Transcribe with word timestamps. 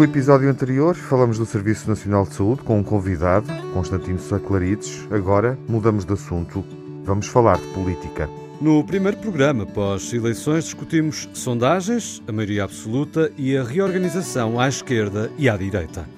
do 0.00 0.04
episódio 0.04 0.48
anterior, 0.48 0.94
falamos 0.94 1.36
do 1.36 1.44
Serviço 1.44 1.86
Nacional 1.86 2.24
de 2.24 2.32
Saúde 2.32 2.62
com 2.62 2.78
um 2.78 2.82
convidado, 2.82 3.46
Constantino 3.74 4.18
Saclarides. 4.18 5.06
Agora 5.10 5.58
mudamos 5.68 6.06
de 6.06 6.14
assunto. 6.14 6.64
Vamos 7.04 7.26
falar 7.26 7.58
de 7.58 7.66
política. 7.74 8.26
No 8.62 8.82
primeiro 8.82 9.18
programa, 9.18 9.66
pós-eleições, 9.66 10.64
discutimos 10.64 11.28
sondagens, 11.34 12.22
a 12.26 12.32
maioria 12.32 12.64
absoluta 12.64 13.30
e 13.36 13.54
a 13.54 13.62
reorganização 13.62 14.58
à 14.58 14.70
esquerda 14.70 15.30
e 15.36 15.50
à 15.50 15.56
direita. 15.58 16.08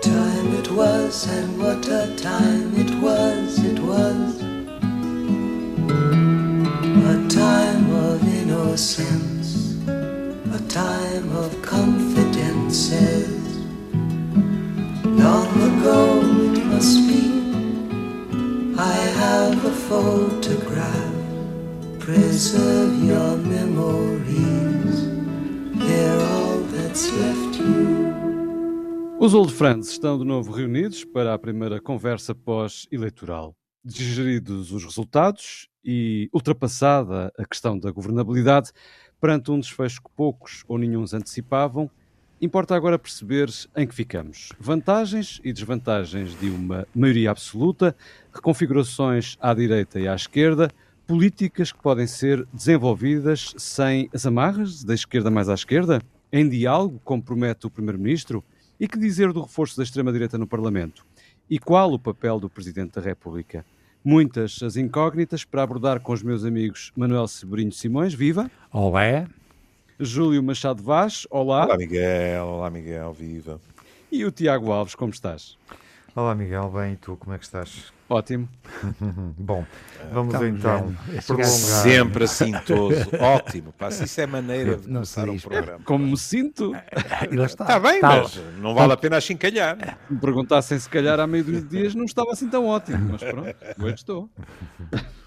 Time 0.00 0.56
it 0.56 0.70
was 0.72 1.26
and 1.26 1.58
what 1.58 1.90
a 1.90 2.06
time 2.14 2.70
it 2.80 2.94
was, 3.02 3.03
photograph. 19.94 21.14
Preserve 22.00 22.92
your 23.06 23.36
memories, 23.38 25.06
they're 25.78 26.20
all 26.20 26.58
that's 26.72 27.10
left 27.12 27.58
you. 27.60 28.12
Os 29.20 29.32
Old 29.32 29.52
Friends 29.52 29.90
estão 29.90 30.18
de 30.18 30.24
novo 30.24 30.52
reunidos 30.52 31.04
para 31.04 31.32
a 31.32 31.38
primeira 31.38 31.80
conversa 31.80 32.34
pós-eleitoral. 32.34 33.54
Digeridos 33.84 34.72
os 34.72 34.84
resultados 34.84 35.68
e 35.84 36.28
ultrapassada 36.32 37.32
a 37.38 37.44
questão 37.44 37.78
da 37.78 37.92
governabilidade, 37.92 38.72
perante 39.20 39.52
um 39.52 39.60
desfecho 39.60 40.02
que 40.02 40.10
poucos 40.16 40.64
ou 40.66 40.76
nenhums 40.76 41.14
antecipavam, 41.14 41.88
importa 42.44 42.76
agora 42.76 42.98
perceber 42.98 43.48
em 43.76 43.86
que 43.86 43.94
ficamos. 43.94 44.50
Vantagens 44.58 45.40
e 45.42 45.52
desvantagens 45.52 46.38
de 46.38 46.48
uma 46.48 46.86
maioria 46.94 47.30
absoluta, 47.30 47.96
reconfigurações 48.32 49.36
à 49.40 49.54
direita 49.54 49.98
e 49.98 50.06
à 50.06 50.14
esquerda, 50.14 50.70
políticas 51.06 51.72
que 51.72 51.82
podem 51.82 52.06
ser 52.06 52.46
desenvolvidas 52.52 53.54
sem 53.56 54.08
as 54.12 54.26
amarras 54.26 54.84
da 54.84 54.94
esquerda 54.94 55.30
mais 55.30 55.48
à 55.48 55.54
esquerda, 55.54 56.00
em 56.32 56.48
diálogo, 56.48 57.00
como 57.04 57.22
promete 57.22 57.66
o 57.66 57.70
Primeiro-Ministro, 57.70 58.44
e 58.78 58.88
que 58.88 58.98
dizer 58.98 59.32
do 59.32 59.42
reforço 59.42 59.76
da 59.76 59.82
extrema-direita 59.82 60.36
no 60.36 60.46
Parlamento? 60.46 61.06
E 61.48 61.58
qual 61.58 61.92
o 61.92 61.98
papel 61.98 62.40
do 62.40 62.50
Presidente 62.50 62.94
da 62.94 63.00
República? 63.00 63.64
muitas 64.04 64.62
as 64.62 64.76
incógnitas 64.76 65.44
para 65.44 65.62
abordar 65.62 65.98
com 66.00 66.12
os 66.12 66.22
meus 66.22 66.44
amigos 66.44 66.92
Manuel 66.94 67.26
Sebrinho 67.26 67.72
Simões, 67.72 68.12
viva! 68.12 68.50
Olá! 68.70 69.26
Júlio 69.98 70.42
Machado 70.42 70.82
Vaz, 70.82 71.24
olá! 71.30 71.66
Olá 71.66 71.76
Miguel, 71.76 72.44
olá 72.44 72.68
Miguel, 72.68 73.12
viva! 73.12 73.60
E 74.10 74.24
o 74.24 74.32
Tiago 74.32 74.72
Alves, 74.72 74.96
como 74.96 75.12
estás? 75.12 75.56
Olá 76.16 76.34
Miguel, 76.34 76.68
bem, 76.70 76.94
e 76.94 76.96
tu, 76.96 77.16
como 77.16 77.32
é 77.32 77.38
que 77.38 77.44
estás? 77.44 77.92
Ótimo. 78.08 78.48
Bom, 79.38 79.64
vamos 80.12 80.34
então 80.34 80.94
prolongar. 81.22 81.46
Sempre 81.46 82.24
assintoso. 82.24 83.08
Ótimo. 83.20 83.72
Pá, 83.72 83.88
isso 83.88 84.20
é 84.20 84.26
maneira 84.26 84.76
de 84.76 84.88
começar 84.88 85.28
um 85.28 85.38
programa. 85.38 85.84
Como 85.84 86.04
me 86.04 86.16
sinto. 86.16 86.72
está. 87.30 87.44
está 87.44 87.78
bem, 87.78 87.94
está. 87.94 88.22
mas 88.22 88.40
não 88.58 88.74
vale 88.74 88.92
a 88.92 88.96
pena 88.96 89.16
achincalhar. 89.16 89.78
Se 90.08 90.12
me 90.12 90.20
perguntassem 90.20 90.78
se 90.78 90.88
calhar 90.88 91.20
há 91.20 91.26
meio 91.26 91.44
dos 91.44 91.68
dias 91.68 91.94
não 91.94 92.04
estava 92.04 92.32
assim 92.32 92.48
tão 92.48 92.66
ótimo, 92.66 93.12
mas 93.12 93.22
pronto, 93.22 93.56
hoje 93.80 93.94
estou. 93.94 94.28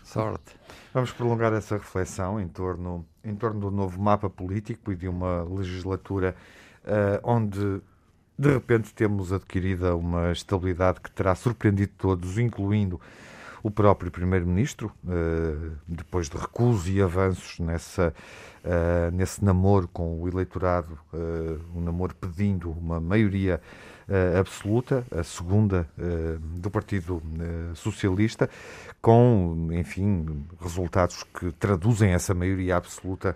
Sorte. 0.04 0.58
Vamos 0.98 1.12
prolongar 1.12 1.54
essa 1.54 1.78
reflexão 1.78 2.42
em 2.42 2.48
torno, 2.48 3.06
em 3.24 3.36
torno 3.36 3.60
do 3.60 3.70
novo 3.70 4.02
mapa 4.02 4.32
político 4.32 4.92
e 4.92 4.96
de 4.96 5.08
uma 5.08 5.44
legislatura 5.44 6.36
uh, 6.84 7.20
onde 7.22 7.84
de 8.36 8.52
repente 8.52 8.96
temos 8.96 9.32
adquirida 9.32 9.96
uma 9.96 10.32
estabilidade 10.32 11.00
que 11.00 11.12
terá 11.12 11.36
surpreendido 11.36 11.92
todos, 12.00 12.40
incluindo 12.40 13.00
o 13.62 13.70
próprio 13.70 14.10
Primeiro-Ministro, 14.10 14.92
uh, 15.04 15.72
depois 15.88 16.30
de 16.30 16.38
recusos 16.38 16.90
e 16.90 17.00
avanços 17.00 17.60
nessa, 17.60 18.12
uh, 18.66 19.16
nesse 19.16 19.46
namoro 19.46 19.88
com 19.90 20.20
o 20.20 20.28
eleitorado, 20.28 20.98
um 21.76 21.80
namoro 21.80 22.16
pedindo 22.16 22.72
uma 22.72 23.00
maioria 23.00 23.62
absoluta, 24.40 25.06
a 25.12 25.24
segunda 25.24 25.88
do 26.40 26.70
Partido 26.70 27.22
Socialista, 27.76 28.50
com, 29.02 29.68
enfim, 29.72 30.46
resultados 30.62 31.24
que 31.24 31.52
traduzem 31.54 32.12
essa 32.12 32.34
maioria 32.34 32.78
absoluta 32.78 33.36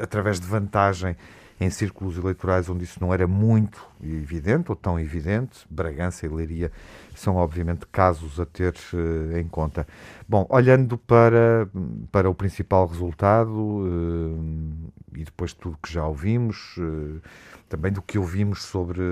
através 0.00 0.40
de 0.40 0.46
vantagem 0.46 1.16
em 1.62 1.70
círculos 1.70 2.18
eleitorais 2.18 2.68
onde 2.68 2.84
isso 2.84 2.98
não 3.00 3.14
era 3.14 3.26
muito 3.26 3.86
evidente 4.02 4.70
ou 4.70 4.76
tão 4.76 4.98
evidente, 4.98 5.64
Bragança 5.70 6.26
e 6.26 6.28
Leiria 6.28 6.72
são 7.14 7.36
obviamente 7.36 7.86
casos 7.86 8.40
a 8.40 8.46
ter 8.46 8.74
uh, 8.92 9.38
em 9.38 9.46
conta. 9.46 9.86
Bom, 10.28 10.46
olhando 10.48 10.98
para, 10.98 11.68
para 12.10 12.28
o 12.28 12.34
principal 12.34 12.86
resultado 12.86 13.52
uh, 13.52 14.92
e 15.14 15.24
depois 15.24 15.52
de 15.52 15.58
tudo 15.58 15.78
que 15.80 15.92
já 15.92 16.04
ouvimos, 16.06 16.76
uh, 16.78 17.20
também 17.68 17.92
do 17.92 18.02
que 18.02 18.18
ouvimos 18.18 18.62
sobre 18.64 19.02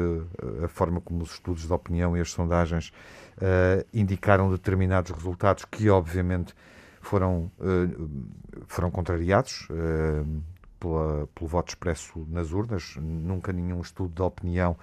a 0.62 0.68
forma 0.68 1.00
como 1.00 1.22
os 1.22 1.32
estudos 1.32 1.66
de 1.66 1.72
opinião 1.72 2.14
e 2.14 2.20
as 2.20 2.30
sondagens 2.30 2.92
indicaram 3.90 4.50
determinados 4.50 5.10
resultados 5.12 5.64
que 5.64 5.88
obviamente 5.88 6.54
foram, 7.00 7.50
foram 8.66 8.90
contrariados 8.90 9.66
pela, 10.80 11.28
pelo 11.34 11.48
voto 11.48 11.68
expresso 11.68 12.26
nas 12.28 12.50
urnas, 12.52 12.96
nunca 12.96 13.52
nenhum 13.52 13.80
estudo 13.80 14.12
de 14.12 14.22
opinião 14.22 14.76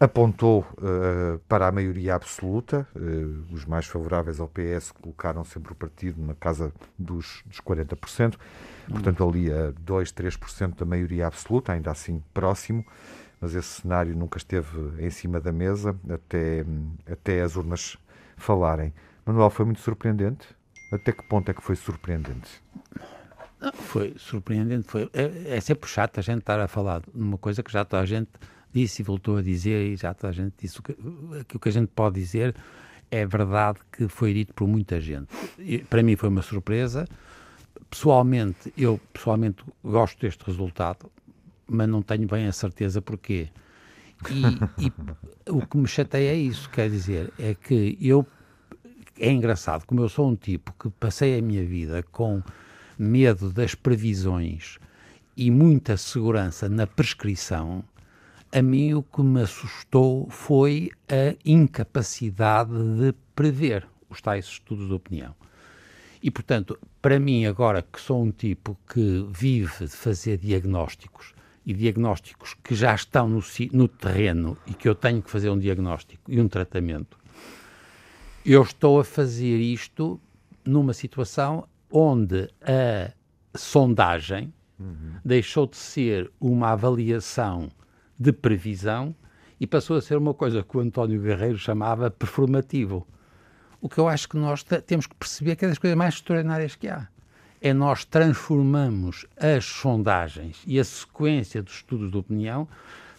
apontou 0.00 0.66
uh, 0.72 1.38
para 1.48 1.68
a 1.68 1.72
maioria 1.72 2.14
absoluta. 2.14 2.86
Uh, 2.94 3.44
os 3.52 3.64
mais 3.64 3.86
favoráveis 3.86 4.40
ao 4.40 4.48
PS 4.48 4.90
colocaram 4.92 5.44
sempre 5.44 5.72
o 5.72 5.74
partido 5.74 6.22
na 6.22 6.34
casa 6.34 6.72
dos, 6.98 7.42
dos 7.46 7.60
40%, 7.60 8.36
portanto, 8.88 9.28
ali 9.28 9.52
a 9.52 9.72
2, 9.80 10.12
3% 10.12 10.76
da 10.76 10.84
maioria 10.84 11.26
absoluta, 11.26 11.72
ainda 11.72 11.90
assim 11.90 12.22
próximo, 12.32 12.84
mas 13.40 13.54
esse 13.54 13.82
cenário 13.82 14.16
nunca 14.16 14.38
esteve 14.38 15.04
em 15.04 15.10
cima 15.10 15.40
da 15.40 15.52
mesa 15.52 15.96
até, 16.08 16.64
até 17.10 17.42
as 17.42 17.56
urnas 17.56 17.96
falarem. 18.36 18.92
Manuel, 19.24 19.50
foi 19.50 19.64
muito 19.64 19.80
surpreendente? 19.80 20.46
Até 20.92 21.12
que 21.12 21.22
ponto 21.28 21.50
é 21.50 21.54
que 21.54 21.62
foi 21.62 21.76
surpreendente? 21.76 22.62
Foi 23.72 24.14
surpreendente. 24.16 24.86
Foi, 24.88 25.08
é, 25.12 25.56
é 25.56 25.60
sempre 25.60 25.88
chato 25.88 26.18
a 26.18 26.22
gente 26.22 26.40
estar 26.40 26.60
a 26.60 26.68
falar 26.68 27.02
numa 27.14 27.38
coisa 27.38 27.62
que 27.62 27.72
já 27.72 27.84
toda 27.84 28.02
a 28.02 28.06
gente 28.06 28.30
disse 28.72 29.02
e 29.02 29.04
voltou 29.04 29.36
a 29.36 29.42
dizer, 29.42 29.92
e 29.92 29.96
já 29.96 30.12
toda 30.12 30.30
a 30.30 30.32
gente 30.32 30.54
disse. 30.58 30.80
O 30.80 30.82
que, 30.82 30.96
o 31.54 31.58
que 31.58 31.68
a 31.68 31.72
gente 31.72 31.88
pode 31.88 32.20
dizer 32.20 32.54
é 33.10 33.24
verdade 33.24 33.78
que 33.92 34.08
foi 34.08 34.34
dito 34.34 34.52
por 34.54 34.66
muita 34.66 35.00
gente. 35.00 35.28
E, 35.58 35.78
para 35.78 36.02
mim 36.02 36.16
foi 36.16 36.28
uma 36.28 36.42
surpresa. 36.42 37.06
Pessoalmente, 37.88 38.72
eu 38.76 39.00
pessoalmente 39.12 39.62
gosto 39.82 40.20
deste 40.20 40.44
resultado, 40.44 41.10
mas 41.66 41.88
não 41.88 42.02
tenho 42.02 42.26
bem 42.26 42.46
a 42.46 42.52
certeza 42.52 43.00
porquê. 43.00 43.48
E, 44.30 44.86
e 44.86 45.50
o 45.50 45.64
que 45.66 45.76
me 45.76 45.86
chateia 45.86 46.30
é 46.30 46.36
isso, 46.36 46.68
quer 46.70 46.88
dizer, 46.88 47.32
é 47.38 47.54
que 47.54 47.96
eu 48.00 48.26
é 49.18 49.30
engraçado, 49.30 49.86
como 49.86 50.00
eu 50.00 50.08
sou 50.08 50.28
um 50.28 50.34
tipo 50.34 50.72
que 50.72 50.90
passei 50.90 51.38
a 51.38 51.42
minha 51.42 51.64
vida 51.64 52.02
com 52.10 52.42
medo 52.98 53.50
das 53.50 53.74
previsões 53.74 54.78
e 55.36 55.50
muita 55.50 55.96
segurança 55.96 56.68
na 56.68 56.86
prescrição, 56.86 57.84
a 58.52 58.62
mim 58.62 58.94
o 58.94 59.02
que 59.02 59.20
me 59.20 59.42
assustou 59.42 60.28
foi 60.30 60.90
a 61.08 61.36
incapacidade 61.44 62.72
de 62.72 63.12
prever 63.34 63.86
os 64.08 64.20
tais 64.20 64.44
estudos 64.44 64.86
de 64.86 64.92
opinião. 64.92 65.34
E, 66.22 66.30
portanto, 66.30 66.78
para 67.02 67.18
mim, 67.18 67.44
agora 67.44 67.82
que 67.82 68.00
sou 68.00 68.22
um 68.22 68.30
tipo 68.30 68.78
que 68.88 69.26
vive 69.30 69.86
de 69.86 69.92
fazer 69.92 70.38
diagnósticos 70.38 71.34
e 71.66 71.74
diagnósticos 71.74 72.54
que 72.62 72.74
já 72.74 72.94
estão 72.94 73.28
no, 73.28 73.42
no 73.72 73.88
terreno 73.88 74.56
e 74.66 74.72
que 74.72 74.88
eu 74.88 74.94
tenho 74.94 75.20
que 75.20 75.30
fazer 75.30 75.50
um 75.50 75.58
diagnóstico 75.58 76.30
e 76.30 76.40
um 76.40 76.48
tratamento, 76.48 77.18
eu 78.46 78.62
estou 78.62 79.00
a 79.00 79.04
fazer 79.04 79.58
isto 79.58 80.20
numa 80.64 80.94
situação 80.94 81.66
onde 81.94 82.50
a 82.60 83.12
sondagem 83.56 84.52
uhum. 84.80 85.14
deixou 85.24 85.64
de 85.64 85.76
ser 85.76 86.28
uma 86.40 86.70
avaliação 86.70 87.70
de 88.18 88.32
previsão 88.32 89.14
e 89.60 89.66
passou 89.66 89.96
a 89.96 90.02
ser 90.02 90.18
uma 90.18 90.34
coisa 90.34 90.64
que 90.64 90.76
o 90.76 90.80
António 90.80 91.22
Guerreiro 91.22 91.56
chamava 91.56 92.10
performativo. 92.10 93.06
O 93.80 93.88
que 93.88 93.98
eu 93.98 94.08
acho 94.08 94.28
que 94.28 94.36
nós 94.36 94.64
temos 94.86 95.06
que 95.06 95.14
perceber 95.14 95.54
que 95.54 95.64
é 95.64 95.68
das 95.68 95.78
coisas 95.78 95.96
mais 95.96 96.14
extraordinárias 96.14 96.74
que 96.74 96.88
há. 96.88 97.06
É 97.60 97.72
nós 97.72 98.04
transformamos 98.04 99.24
as 99.36 99.64
sondagens 99.64 100.62
e 100.66 100.80
a 100.80 100.84
sequência 100.84 101.62
dos 101.62 101.76
estudos 101.76 102.10
de 102.10 102.16
opinião 102.16 102.66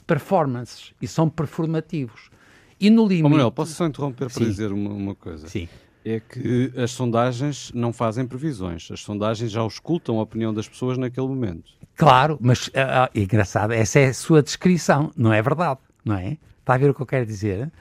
performances 0.06 0.94
e 1.01 1.07
são 1.07 1.30
performativos. 1.30 2.30
E 2.77 2.89
no 2.89 3.07
limite... 3.07 3.25
Oh, 3.25 3.30
Manuel, 3.30 3.51
posso 3.51 3.72
só 3.72 3.86
interromper 3.86 4.25
para 4.30 4.44
Sim. 4.44 4.50
dizer 4.50 4.74
uma, 4.74 4.92
uma 4.92 5.16
coisa? 5.16 5.48
Sim 5.48 5.69
é 6.06 6.19
que 6.19 6.72
as 6.78 6.92
sondagens 6.92 7.72
não 7.74 7.92
fazem 7.92 8.28
previsões. 8.28 8.90
As 8.92 9.02
sondagens 9.02 9.52
já 9.52 9.62
auscultam 9.62 10.19
a 10.19 10.22
opinião 10.22 10.54
das 10.54 10.69
pessoas 10.69 11.00
naquele 11.00 11.28
momento. 11.28 11.74
Claro, 11.96 12.38
mas 12.40 12.69
é 12.74 13.19
engraçado, 13.19 13.72
essa 13.72 14.00
é 14.00 14.07
a 14.10 14.13
sua 14.13 14.44
descrição, 14.44 15.12
não 15.18 15.34
é 15.34 15.42
verdade, 15.42 15.80
não 16.04 16.16
é? 16.16 16.38
Está 16.60 16.75
a 16.75 16.78
ver 16.78 16.92
o 16.92 16.94
que 16.94 17.02
eu 17.02 17.06
quero 17.06 17.25
dizer? 17.25 17.72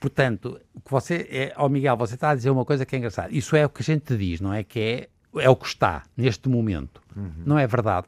Portanto, 0.00 0.60
o 0.74 0.80
que 0.80 0.90
você 0.90 1.28
é, 1.30 1.54
oh 1.56 1.68
Miguel, 1.68 1.96
você 1.96 2.14
está 2.14 2.30
a 2.30 2.34
dizer 2.34 2.50
uma 2.50 2.64
coisa 2.64 2.84
que 2.84 2.96
é 2.96 2.98
engraçada. 2.98 3.28
Isso 3.30 3.54
é 3.54 3.64
o 3.64 3.68
que 3.68 3.82
a 3.82 3.84
gente 3.84 4.16
diz, 4.16 4.40
não 4.40 4.52
é? 4.52 4.64
Que 4.64 4.80
é, 4.80 5.42
é 5.42 5.48
o 5.48 5.54
que 5.54 5.66
está 5.66 6.02
neste 6.16 6.48
momento. 6.48 7.00
Uhum. 7.14 7.42
Não 7.46 7.58
é 7.58 7.66
verdade? 7.66 8.06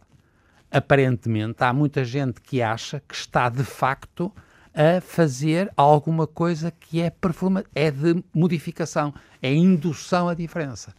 Aparentemente, 0.71 1.63
há 1.63 1.73
muita 1.73 2.05
gente 2.05 2.41
que 2.41 2.61
acha 2.61 3.01
que 3.07 3.15
está 3.15 3.49
de 3.49 3.63
facto 3.63 4.33
a 4.77 5.01
fazer 5.01 5.73
alguma 5.75 6.27
coisa 6.27 6.71
que 6.71 7.01
é 7.01 7.09
performance, 7.09 7.67
é 7.75 7.91
de 7.91 8.23
modificação, 8.35 9.15
é 9.43 9.53
indução 9.53 10.29
à 10.29 10.35
diferença. 10.35 10.95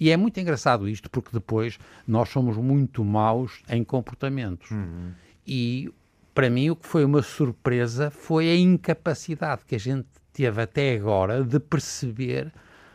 E 0.00 0.10
é 0.10 0.16
muito 0.16 0.40
engraçado 0.40 0.88
isto, 0.88 1.10
porque 1.10 1.28
depois 1.30 1.78
nós 2.08 2.30
somos 2.30 2.56
muito 2.56 3.04
maus 3.04 3.62
em 3.68 3.84
comportamentos. 3.84 4.70
Uhum. 4.70 5.12
E 5.46 5.92
para 6.34 6.48
mim 6.48 6.70
o 6.70 6.76
que 6.76 6.86
foi 6.86 7.04
uma 7.04 7.22
surpresa 7.22 8.10
foi 8.10 8.48
a 8.48 8.56
incapacidade 8.56 9.62
que 9.66 9.74
a 9.74 9.78
gente 9.78 10.08
teve 10.32 10.62
até 10.62 10.96
agora 10.96 11.44
de 11.44 11.60
perceber 11.60 12.50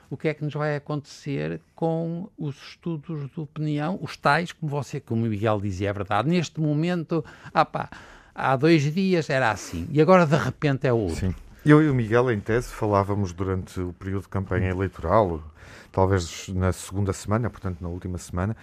o 0.09 0.17
que 0.17 0.27
é 0.27 0.33
que 0.33 0.43
nos 0.43 0.55
vai 0.55 0.75
acontecer 0.75 1.61
com 1.75 2.27
os 2.35 2.55
estudos 2.69 3.29
de 3.29 3.39
opinião, 3.39 3.99
os 4.01 4.17
tais, 4.17 4.51
como 4.51 4.71
você, 4.71 4.99
como 4.99 5.23
o 5.23 5.29
Miguel 5.29 5.61
dizia, 5.61 5.89
é 5.89 5.93
verdade. 5.93 6.27
Neste 6.27 6.59
momento, 6.59 7.23
ah 7.53 7.63
pá, 7.63 7.89
há 8.33 8.55
dois 8.55 8.93
dias 8.93 9.29
era 9.29 9.51
assim 9.51 9.87
e 9.91 10.01
agora 10.01 10.25
de 10.25 10.35
repente 10.35 10.87
é 10.87 10.93
outro. 10.93 11.15
Sim. 11.15 11.35
Eu 11.65 11.83
e 11.83 11.89
o 11.89 11.93
Miguel, 11.93 12.31
em 12.31 12.39
tese, 12.39 12.69
falávamos 12.69 13.33
durante 13.33 13.79
o 13.81 13.91
período 13.93 14.23
de 14.23 14.29
campanha 14.29 14.69
eleitoral, 14.69 15.43
talvez 15.91 16.47
na 16.49 16.71
segunda 16.71 17.11
semana, 17.11 17.49
portanto 17.49 17.81
na 17.81 17.89
última 17.89 18.17
semana, 18.17 18.55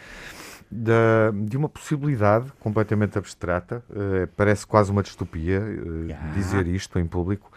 de, 0.70 1.56
uma 1.56 1.68
possibilidade 1.68 2.50
completamente 2.58 3.18
abstrata, 3.18 3.84
uh, 3.90 4.26
parece 4.36 4.66
quase 4.66 4.90
uma 4.90 5.02
distopia 5.02 5.62
yeah. 6.06 6.32
dizer 6.32 6.66
isto 6.66 6.98
em 6.98 7.06
público, 7.06 7.52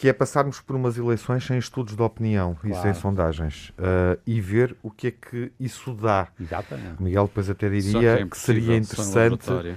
que 0.00 0.08
é 0.08 0.14
passarmos 0.14 0.62
por 0.62 0.76
umas 0.76 0.96
eleições 0.96 1.44
sem 1.44 1.58
estudos 1.58 1.94
de 1.94 2.00
opinião 2.00 2.54
claro. 2.54 2.74
e 2.74 2.80
sem 2.80 2.94
sondagens 2.94 3.68
uh, 3.68 4.18
e 4.26 4.40
ver 4.40 4.74
o 4.82 4.90
que 4.90 5.08
é 5.08 5.10
que 5.10 5.52
isso 5.60 5.92
dá. 5.92 6.28
Exatamente. 6.40 7.02
Miguel 7.02 7.24
depois 7.24 7.50
até 7.50 7.68
diria 7.68 8.00
que, 8.00 8.06
é 8.22 8.26
que 8.26 8.38
seria 8.38 8.76
interessante, 8.78 9.50
uh, 9.50 9.76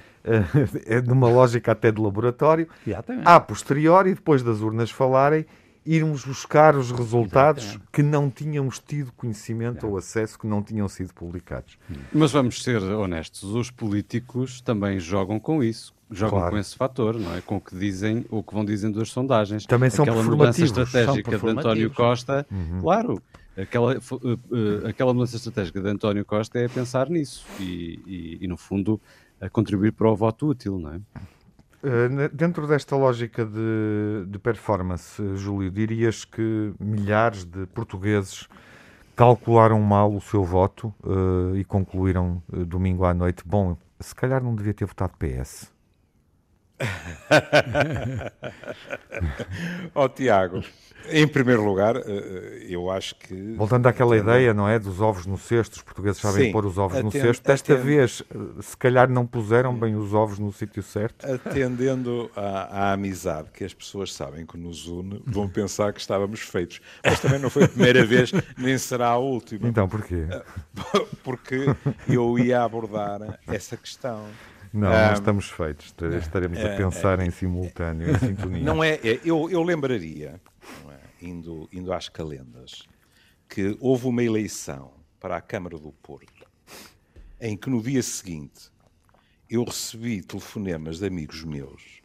numa 1.06 1.28
lógica 1.28 1.74
até 1.74 1.92
de 1.92 2.00
laboratório, 2.00 2.70
Exatamente. 2.88 3.28
a 3.28 3.38
posteriori, 3.38 4.14
depois 4.14 4.42
das 4.42 4.62
urnas 4.62 4.90
falarem, 4.90 5.46
irmos 5.86 6.24
buscar 6.24 6.78
os 6.78 6.90
resultados 6.90 7.64
Exatamente. 7.66 7.92
que 7.92 8.02
não 8.02 8.30
tínhamos 8.30 8.80
tido 8.80 9.12
conhecimento 9.12 9.86
ou 9.86 9.98
acesso, 9.98 10.40
que 10.40 10.48
não 10.48 10.64
tinham 10.64 10.88
sido 10.88 11.14
publicados. 11.14 11.78
Mas 12.14 12.32
vamos 12.32 12.64
ser 12.64 12.82
honestos, 12.82 13.44
os 13.44 13.70
políticos 13.70 14.62
também 14.62 15.02
jogam 15.02 15.38
com 15.38 15.62
isso 15.62 15.94
jogam 16.14 16.40
claro. 16.40 16.52
com 16.54 16.58
esse 16.60 16.76
fator, 16.76 17.20
não 17.20 17.36
é? 17.36 17.42
Com 17.42 17.58
o 17.58 17.62
que 17.62 17.76
dizem, 17.76 18.26
o 18.30 18.42
que 18.44 18.54
vão 18.54 18.64
dizendo 18.64 19.02
as 19.02 19.10
sondagens. 19.10 19.66
Também 19.66 19.90
são 19.90 20.04
aquela 20.04 20.24
mudança 20.24 20.64
estratégica 20.64 21.38
de 21.38 21.48
António 21.48 21.92
Costa, 21.92 22.46
uhum. 22.52 22.82
claro, 22.82 23.22
aquela, 23.58 23.98
uh, 23.98 23.98
uh, 23.98 24.88
aquela 24.88 25.14
mudança 25.14 25.36
estratégica 25.36 25.82
de 25.82 25.90
António 25.90 26.24
Costa 26.26 26.60
é 26.60 26.68
pensar 26.68 27.10
nisso 27.10 27.46
e, 27.60 28.00
e, 28.06 28.38
e, 28.42 28.48
no 28.48 28.58
fundo, 28.58 29.00
a 29.42 29.50
contribuir 29.50 29.92
para 29.92 30.10
o 30.10 30.16
voto 30.16 30.48
útil, 30.48 30.80
não 30.80 30.94
é? 30.94 30.98
Uh, 31.84 32.30
dentro 32.32 32.66
desta 32.66 32.96
lógica 32.96 33.46
de, 33.46 34.26
de 34.28 34.40
performance, 34.40 35.22
Júlio, 35.36 35.70
dirias 35.70 36.24
que 36.24 36.74
milhares 36.80 37.44
de 37.44 37.66
portugueses 37.68 38.48
calcularam 39.16 39.82
mal 39.82 40.16
o 40.16 40.22
seu 40.22 40.44
voto 40.46 40.94
uh, 41.04 41.56
e 41.58 41.64
concluíram 41.66 42.42
uh, 42.52 42.66
domingo 42.66 43.04
à 43.04 43.14
noite: 43.14 43.44
bom, 43.46 43.78
se 44.00 44.16
calhar 44.16 44.42
não 44.42 44.56
devia 44.56 44.74
ter 44.74 44.86
votado 44.86 45.14
PS. 45.18 45.73
Ó 49.96 50.06
oh, 50.06 50.10
Tiago, 50.10 50.64
em 51.10 51.28
primeiro 51.28 51.64
lugar, 51.64 51.98
eh, 51.98 52.02
eh, 52.06 52.66
eu 52.70 52.90
acho 52.90 53.16
que. 53.16 53.56
Voltando 53.56 53.88
àquela 53.88 54.16
ideia, 54.18 54.54
não 54.54 54.68
é? 54.68 54.80
Dos 54.80 55.02
ovos 55.02 55.26
no 55.26 55.38
cesto, 55.38 55.78
os 55.78 55.82
portugueses 55.82 56.22
sabem 56.22 56.46
Sim, 56.46 56.52
pôr 56.52 56.66
os 56.66 56.78
ovos 56.78 56.98
atendo, 56.98 57.06
no 57.06 57.12
cesto. 57.12 57.46
Desta 57.46 57.74
atendo, 57.74 57.86
vez, 57.86 58.24
eh, 58.30 58.62
se 58.62 58.78
calhar 58.78 59.10
não 59.10 59.26
puseram 59.26 59.76
bem 59.76 59.96
os 59.96 60.14
ovos 60.14 60.40
no 60.40 60.52
sítio 60.52 60.82
certo. 60.82 61.26
Atendendo 61.26 62.32
à, 62.36 62.90
à, 62.90 62.94
amizade 62.94 63.50
que 63.52 63.64
as 63.64 63.74
pessoas 63.74 64.14
sabem 64.14 64.46
que 64.46 64.58
nos 64.58 64.88
une, 64.88 65.22
vão 65.26 65.48
pensar 65.48 65.92
que 65.94 66.00
estávamos 66.00 66.40
feitos. 66.40 66.80
Mas 67.04 67.20
também 67.20 67.40
não 67.40 67.50
foi 67.50 67.66
a 67.66 67.68
primeira 67.68 68.06
vez, 68.06 68.32
nem 68.58 68.78
será 68.78 69.10
a 69.10 69.18
última. 69.18 69.68
Então, 69.68 69.88
porquê? 69.90 70.26
Porque 71.24 71.66
eu 72.08 72.40
ia 72.40 72.64
abordar 72.64 73.40
essa 73.48 73.76
questão. 73.76 74.26
Não, 74.74 74.88
um, 74.88 74.92
não 74.92 75.14
estamos 75.14 75.50
feitos. 75.50 75.94
Estaremos 76.20 76.60
a 76.60 76.76
pensar 76.76 77.20
em 77.20 77.30
simultâneo, 77.30 78.10
em 78.10 78.18
sintonia. 78.20 78.64
Não 78.64 78.84
é, 78.84 78.96
é 78.96 79.20
eu, 79.24 79.50
eu 79.50 79.62
lembraria 79.62 80.42
indo, 81.22 81.70
indo 81.72 81.94
às 81.94 82.10
calendas, 82.10 82.84
que 83.48 83.78
houve 83.80 84.08
uma 84.08 84.24
eleição 84.24 84.94
para 85.20 85.38
a 85.38 85.42
Câmara 85.42 85.78
do 85.78 85.92
Porto, 85.92 86.48
em 87.40 87.56
que 87.56 87.70
no 87.70 87.82
dia 87.82 88.02
seguinte 88.02 88.72
eu 89.50 89.64
recebi 89.64 90.22
telefonemas 90.22 91.00
de 91.00 91.06
amigos 91.06 91.44
meus, 91.44 92.02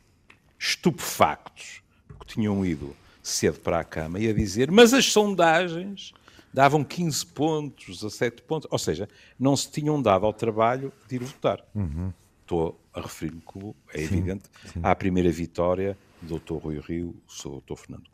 estupefactos, 0.58 1.82
que 2.20 2.26
tinham 2.26 2.64
ido 2.66 2.94
cedo 3.22 3.60
para 3.60 3.80
a 3.80 3.84
cama, 3.84 4.18
e 4.18 4.28
a 4.28 4.32
dizer: 4.34 4.70
Mas 4.70 4.92
as 4.92 5.06
sondagens 5.06 6.12
davam 6.52 6.84
15 6.84 7.26
pontos, 7.26 8.00
17 8.00 8.42
pontos, 8.42 8.68
ou 8.70 8.78
seja, 8.78 9.08
não 9.38 9.56
se 9.56 9.70
tinham 9.70 10.00
dado 10.00 10.26
ao 10.26 10.32
trabalho 10.32 10.92
de 11.08 11.16
ir 11.16 11.24
votar. 11.24 11.64
Uhum. 11.74 12.12
Estou 12.48 12.80
a 12.94 13.02
referir-me, 13.02 13.42
como 13.42 13.76
é 13.92 13.98
sim, 13.98 14.04
evidente, 14.04 14.44
sim. 14.72 14.80
à 14.82 14.94
primeira 14.96 15.30
vitória 15.30 15.98
do 16.22 16.38
Dr. 16.38 16.54
Rui 16.54 16.80
Rio 16.80 17.14
sobre 17.26 17.58
o 17.58 17.60
Dr. 17.60 17.78
Fernando 17.78 18.08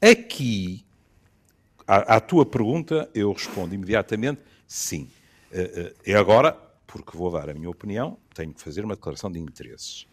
Aqui, 0.00 0.86
à, 1.84 2.14
à, 2.14 2.20
tua 2.20 2.46
pergunta, 2.46 3.10
eu 3.12 3.32
respondo 3.32 3.74
imediatamente 3.74 4.40
sim. 4.68 5.10
Uh, 5.50 5.88
uh, 5.88 5.94
e 6.06 6.14
agora, 6.14 6.52
porque 6.86 7.16
vou 7.16 7.28
dar 7.28 7.50
a 7.50 7.54
minha 7.54 7.68
opinião, 7.68 8.16
tenho 8.32 8.54
que 8.54 8.62
fazer 8.62 8.84
uma 8.84 8.94
declaração 8.94 9.32
de 9.32 9.40
interesses. 9.40 10.06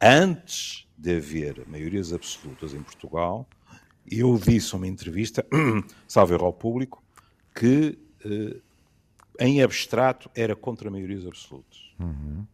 Antes 0.00 0.88
de 0.96 1.18
haver 1.18 1.68
maiorias 1.68 2.14
absolutas 2.14 2.72
em 2.72 2.82
Portugal, 2.82 3.46
eu 4.10 4.38
disse 4.38 4.72
numa 4.72 4.86
entrevista, 4.86 5.46
salve 6.08 6.32
ao 6.36 6.54
público, 6.54 7.04
que 7.54 7.98
uh, 8.24 8.62
em 9.38 9.62
abstrato 9.62 10.30
era 10.34 10.56
contra 10.56 10.90
maiorias 10.90 11.26
absolutas. 11.26 11.92
Uhum. 12.00 12.46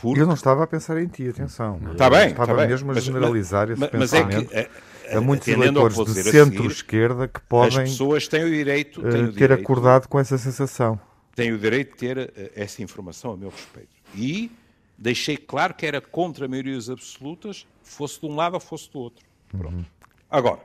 Porque... 0.00 0.20
Eu 0.20 0.26
não 0.26 0.34
estava 0.34 0.64
a 0.64 0.66
pensar 0.66 1.00
em 1.00 1.06
ti, 1.06 1.28
atenção. 1.28 1.80
Está 1.92 2.08
bem, 2.08 2.30
estava 2.30 2.56
tá 2.56 2.66
mesmo 2.66 2.90
a 2.92 3.00
generalizar 3.00 3.68
mas, 3.68 3.82
esse 3.82 3.96
mas 3.96 4.10
pensamento. 4.10 4.52
É 4.52 4.64
que, 4.64 4.70
Há 5.16 5.20
muitos 5.20 5.48
eleitores 5.48 5.96
de 5.96 6.22
centro-esquerda 6.22 7.26
que 7.26 7.40
podem 7.40 7.82
as 7.82 7.90
pessoas 7.90 8.28
têm 8.28 8.44
o 8.44 8.50
direito, 8.50 9.02
têm 9.02 9.24
o 9.24 9.32
ter 9.32 9.32
direito, 9.32 9.60
acordado 9.60 10.06
com 10.06 10.18
essa 10.20 10.38
sensação. 10.38 11.00
Têm 11.34 11.52
o 11.52 11.58
direito 11.58 11.92
de 11.92 11.96
ter 11.96 12.18
eh, 12.18 12.52
essa 12.54 12.82
informação 12.82 13.32
a 13.32 13.36
meu 13.36 13.50
respeito. 13.50 13.88
E 14.14 14.52
deixei 14.96 15.36
claro 15.36 15.74
que 15.74 15.84
era 15.84 16.00
contra 16.00 16.46
maiorias 16.46 16.88
absolutas, 16.88 17.66
fosse 17.82 18.20
de 18.20 18.26
um 18.26 18.36
lado 18.36 18.54
ou 18.54 18.60
fosse 18.60 18.90
do 18.92 19.00
outro. 19.00 19.24
Uhum. 19.52 19.84
Agora, 20.30 20.60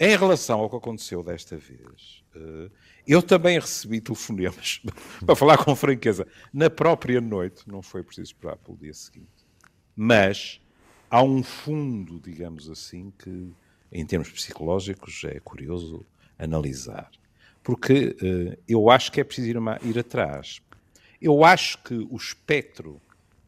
em 0.00 0.16
relação 0.16 0.60
ao 0.60 0.70
que 0.70 0.76
aconteceu 0.76 1.22
desta 1.22 1.56
vez, 1.56 1.78
eh, 1.78 2.21
eu 3.06 3.22
também 3.22 3.58
recebi 3.58 4.00
telefonemas, 4.00 4.80
para 5.24 5.36
falar 5.36 5.58
com 5.58 5.74
franqueza, 5.74 6.26
na 6.52 6.70
própria 6.70 7.20
noite, 7.20 7.64
não 7.66 7.82
foi 7.82 8.02
preciso 8.02 8.32
esperar 8.32 8.56
pelo 8.56 8.76
dia 8.76 8.94
seguinte. 8.94 9.28
Mas 9.94 10.60
há 11.10 11.22
um 11.22 11.42
fundo, 11.42 12.20
digamos 12.20 12.70
assim, 12.70 13.12
que 13.18 13.52
em 13.90 14.06
termos 14.06 14.30
psicológicos 14.30 15.22
é 15.24 15.38
curioso 15.40 16.04
analisar. 16.38 17.10
Porque 17.62 18.16
uh, 18.20 18.58
eu 18.66 18.90
acho 18.90 19.12
que 19.12 19.20
é 19.20 19.24
preciso 19.24 19.48
ir, 19.48 19.56
ir 19.82 19.98
atrás. 19.98 20.60
Eu 21.20 21.44
acho 21.44 21.78
que 21.82 21.94
o 21.94 22.16
espectro 22.16 23.00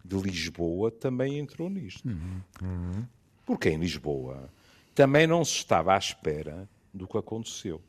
de 0.04 0.16
Lisboa 0.16 0.90
também 0.90 1.38
entrou 1.38 1.70
nisto. 1.70 2.06
Uhum. 2.06 2.40
Uhum. 2.62 3.04
Porque 3.46 3.70
em 3.70 3.78
Lisboa 3.78 4.50
também 4.94 5.26
não 5.26 5.44
se 5.44 5.56
estava 5.56 5.94
à 5.94 5.98
espera 5.98 6.68
do 6.92 7.08
que 7.08 7.18
aconteceu, 7.18 7.80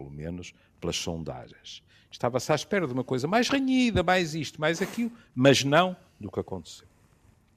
pelo 0.00 0.10
menos 0.10 0.54
pelas 0.80 0.96
sondagens. 0.96 1.82
Estava-se 2.10 2.50
à 2.50 2.54
espera 2.54 2.86
de 2.86 2.92
uma 2.94 3.04
coisa 3.04 3.28
mais 3.28 3.50
renhida, 3.50 4.02
mais 4.02 4.34
isto, 4.34 4.58
mais 4.58 4.80
aquilo, 4.80 5.12
mas 5.34 5.62
não 5.62 5.94
do 6.18 6.30
que 6.30 6.40
aconteceu. 6.40 6.88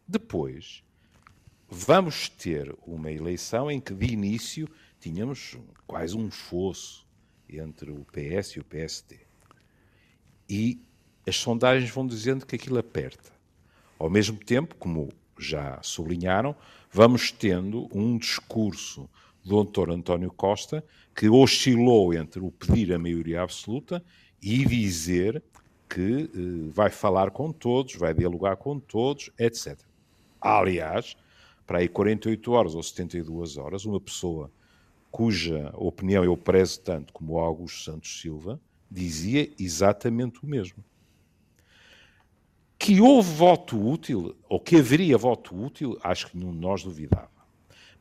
Depois, 0.05 0.83
vamos 1.69 2.27
ter 2.27 2.75
uma 2.85 3.09
eleição 3.09 3.71
em 3.71 3.79
que, 3.79 3.93
de 3.93 4.11
início, 4.11 4.69
tínhamos 4.99 5.57
quase 5.87 6.17
um 6.17 6.29
fosso 6.29 7.07
entre 7.49 7.89
o 7.91 8.05
PS 8.11 8.51
e 8.51 8.59
o 8.59 8.63
PSD. 8.65 9.19
E 10.49 10.81
as 11.25 11.37
sondagens 11.37 11.89
vão 11.89 12.05
dizendo 12.05 12.45
que 12.45 12.55
aquilo 12.55 12.77
aperta. 12.77 13.31
Ao 13.97 14.09
mesmo 14.09 14.37
tempo, 14.37 14.75
como 14.75 15.09
já 15.39 15.81
sublinharam, 15.81 16.53
vamos 16.91 17.31
tendo 17.31 17.87
um 17.97 18.17
discurso 18.17 19.09
do 19.43 19.63
Dr. 19.63 19.91
António 19.91 20.31
Costa 20.31 20.83
que 21.15 21.29
oscilou 21.29 22.13
entre 22.13 22.39
o 22.39 22.51
pedir 22.51 22.93
a 22.93 22.99
maioria 22.99 23.41
absoluta 23.41 24.03
e 24.41 24.65
dizer 24.65 25.43
que 25.89 26.29
uh, 26.33 26.71
vai 26.71 26.89
falar 26.89 27.31
com 27.31 27.51
todos, 27.51 27.95
vai 27.95 28.13
dialogar 28.13 28.55
com 28.55 28.79
todos, 28.79 29.29
etc. 29.37 29.77
Aliás, 30.41 31.15
para 31.67 31.79
aí 31.79 31.87
48 31.87 32.51
horas 32.51 32.75
ou 32.75 32.81
72 32.81 33.57
horas, 33.57 33.85
uma 33.85 33.99
pessoa 33.99 34.51
cuja 35.11 35.71
opinião 35.75 36.23
eu 36.23 36.35
prezo 36.35 36.81
tanto 36.81 37.13
como 37.13 37.37
Augusto 37.37 37.83
Santos 37.83 38.19
Silva 38.19 38.59
dizia 38.89 39.51
exatamente 39.59 40.43
o 40.43 40.47
mesmo. 40.47 40.83
Que 42.77 42.99
houve 42.99 43.31
voto 43.31 43.79
útil, 43.79 44.35
ou 44.49 44.59
que 44.59 44.75
haveria 44.75 45.17
voto 45.17 45.55
útil, 45.55 45.97
acho 46.03 46.27
que 46.27 46.37
nenhum 46.37 46.51
de 46.51 46.57
nós 46.57 46.83
duvidava. 46.83 47.32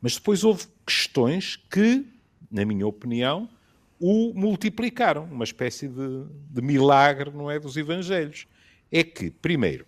Mas 0.03 0.15
depois 0.15 0.43
houve 0.43 0.67
questões 0.85 1.55
que, 1.55 2.05
na 2.51 2.65
minha 2.65 2.85
opinião, 2.85 3.49
o 3.97 4.33
multiplicaram. 4.33 5.23
Uma 5.23 5.45
espécie 5.45 5.87
de, 5.87 6.25
de 6.51 6.61
milagre, 6.61 7.31
não 7.31 7.49
é? 7.49 7.57
Dos 7.57 7.77
Evangelhos. 7.77 8.45
É 8.91 9.01
que, 9.01 9.31
primeiro, 9.31 9.87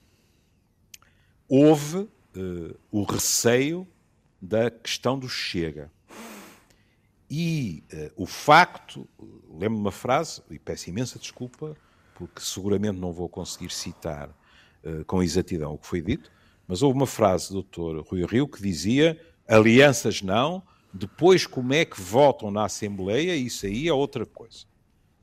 houve 1.49 1.97
uh, 1.97 2.79
o 2.89 3.03
receio 3.03 3.85
da 4.41 4.71
questão 4.71 5.19
do 5.19 5.27
chega. 5.27 5.91
E 7.29 7.83
uh, 7.91 8.23
o 8.23 8.25
facto, 8.25 9.05
lembro-me 9.49 9.81
uma 9.81 9.91
frase, 9.91 10.41
e 10.49 10.57
peço 10.57 10.89
imensa 10.89 11.19
desculpa, 11.19 11.75
porque 12.13 12.39
seguramente 12.39 12.97
não 12.97 13.11
vou 13.11 13.27
conseguir 13.27 13.69
citar 13.69 14.29
uh, 14.29 15.03
com 15.03 15.21
exatidão 15.21 15.73
o 15.73 15.77
que 15.77 15.87
foi 15.87 16.01
dito, 16.01 16.31
mas 16.65 16.81
houve 16.81 16.97
uma 16.97 17.05
frase 17.05 17.51
do 17.51 17.61
Dr. 17.63 18.07
Rui 18.09 18.25
Rio 18.25 18.47
que 18.47 18.61
dizia: 18.61 19.19
alianças 19.47 20.21
não, 20.21 20.63
depois 20.93 21.45
como 21.45 21.73
é 21.73 21.85
que 21.85 21.99
votam 21.99 22.49
na 22.51 22.65
Assembleia, 22.65 23.35
isso 23.35 23.65
aí 23.65 23.87
é 23.87 23.93
outra 23.93 24.25
coisa. 24.25 24.65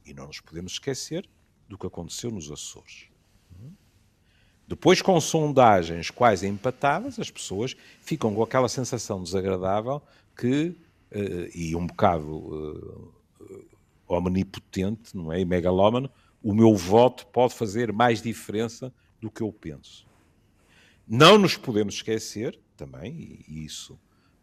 E 0.05 0.12
não 0.12 0.26
nos 0.26 0.41
podemos 0.41 0.73
esquecer 0.73 1.29
do 1.69 1.79
que 1.79 1.87
aconteceu 1.87 2.31
nos 2.31 2.50
Açores. 2.50 3.12
Depois, 4.67 5.02
com 5.02 5.21
sondagens 5.21 6.11
quase 6.11 6.47
empatadas, 6.47 7.19
as 7.19 7.31
pessoas 7.31 7.76
ficam 8.00 8.35
com 8.35 8.43
aquela 8.43 8.69
sensação 8.69 9.23
desagradável 9.23 10.00
que 10.35 10.69
uh, 11.11 11.50
e 11.55 11.76
um 11.76 11.87
bocado 11.87 12.38
uh, 12.38 13.12
omnipotente, 14.09 15.14
não 15.14 15.33
é? 15.33 15.41
E 15.41 15.45
megalómano, 15.45 16.11
o 16.43 16.55
meu 16.55 16.75
voto 16.75 17.26
pode 17.26 17.55
fazer 17.55 17.93
mais 17.93 18.23
diferença 18.23 18.91
do 19.21 19.31
que 19.31 19.43
eu 19.43 19.52
penso. 19.52 20.07
Não 21.07 21.37
nos 21.37 21.57
podemos 21.57 21.97
esquecer, 21.97 22.59
também, 22.75 23.45
e 23.47 23.64
isso 23.64 23.99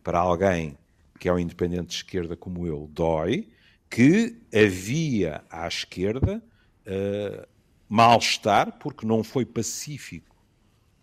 para 0.09 0.17
alguém 0.17 0.75
que 1.19 1.29
é 1.29 1.33
um 1.33 1.37
independente 1.37 1.89
de 1.89 1.93
esquerda 1.97 2.35
como 2.35 2.65
eu, 2.65 2.89
dói, 2.91 3.47
que 3.87 4.41
havia 4.51 5.43
à 5.51 5.67
esquerda 5.67 6.41
uh, 6.87 7.47
mal-estar, 7.87 8.79
porque 8.79 9.05
não 9.05 9.23
foi 9.23 9.45
pacífico 9.45 10.35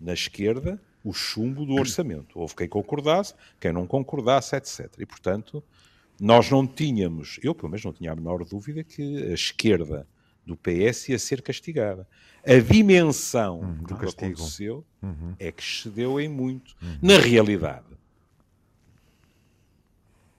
na 0.01 0.13
esquerda 0.13 0.83
o 1.05 1.13
chumbo 1.13 1.65
do 1.65 1.75
orçamento. 1.75 2.37
Houve 2.37 2.57
quem 2.57 2.69
concordasse, 2.69 3.33
quem 3.61 3.73
não 3.73 3.87
concordasse, 3.87 4.57
etc. 4.57 4.93
E, 4.99 5.07
portanto, 5.07 5.63
nós 6.21 6.51
não 6.51 6.67
tínhamos, 6.67 7.39
eu 7.45 7.55
pelo 7.55 7.69
menos 7.69 7.85
não 7.85 7.93
tinha 7.93 8.11
a 8.11 8.17
menor 8.17 8.45
dúvida 8.45 8.83
que 8.83 9.23
a 9.31 9.35
esquerda 9.35 10.05
do 10.45 10.57
PS 10.57 11.11
ia 11.11 11.19
ser 11.21 11.43
castigada. 11.43 12.09
A 12.45 12.59
dimensão 12.59 13.61
uhum, 13.61 13.75
do, 13.85 13.95
que 13.95 14.01
castigo. 14.01 14.33
aconteceu 14.33 14.85
uhum. 15.01 15.37
é 15.39 15.53
que 15.53 15.63
excedeu 15.63 16.21
em 16.21 16.29
muito. 16.29 16.75
Uhum. 16.83 16.99
Na 17.01 17.19
realidade, 17.19 17.96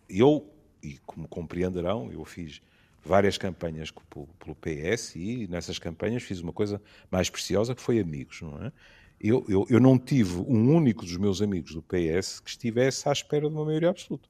eu, 0.09 0.49
e 0.81 0.97
como 1.05 1.27
compreenderão, 1.27 2.11
eu 2.11 2.23
fiz 2.25 2.61
várias 3.03 3.37
campanhas 3.37 3.91
pelo 3.91 4.55
PS 4.55 5.15
e 5.15 5.47
nessas 5.47 5.79
campanhas 5.79 6.23
fiz 6.23 6.39
uma 6.39 6.51
coisa 6.51 6.81
mais 7.09 7.29
preciosa 7.29 7.73
que 7.73 7.81
foi 7.81 7.99
amigos, 7.99 8.41
não 8.41 8.65
é? 8.65 8.71
eu, 9.19 9.45
eu, 9.49 9.65
eu 9.69 9.79
não 9.79 9.97
tive 9.97 10.39
um 10.39 10.75
único 10.75 11.03
dos 11.03 11.17
meus 11.17 11.41
amigos 11.41 11.73
do 11.73 11.81
PS 11.81 12.39
que 12.39 12.49
estivesse 12.49 13.09
à 13.09 13.11
espera 13.11 13.47
de 13.47 13.55
uma 13.55 13.65
maioria 13.65 13.89
absoluta. 13.89 14.29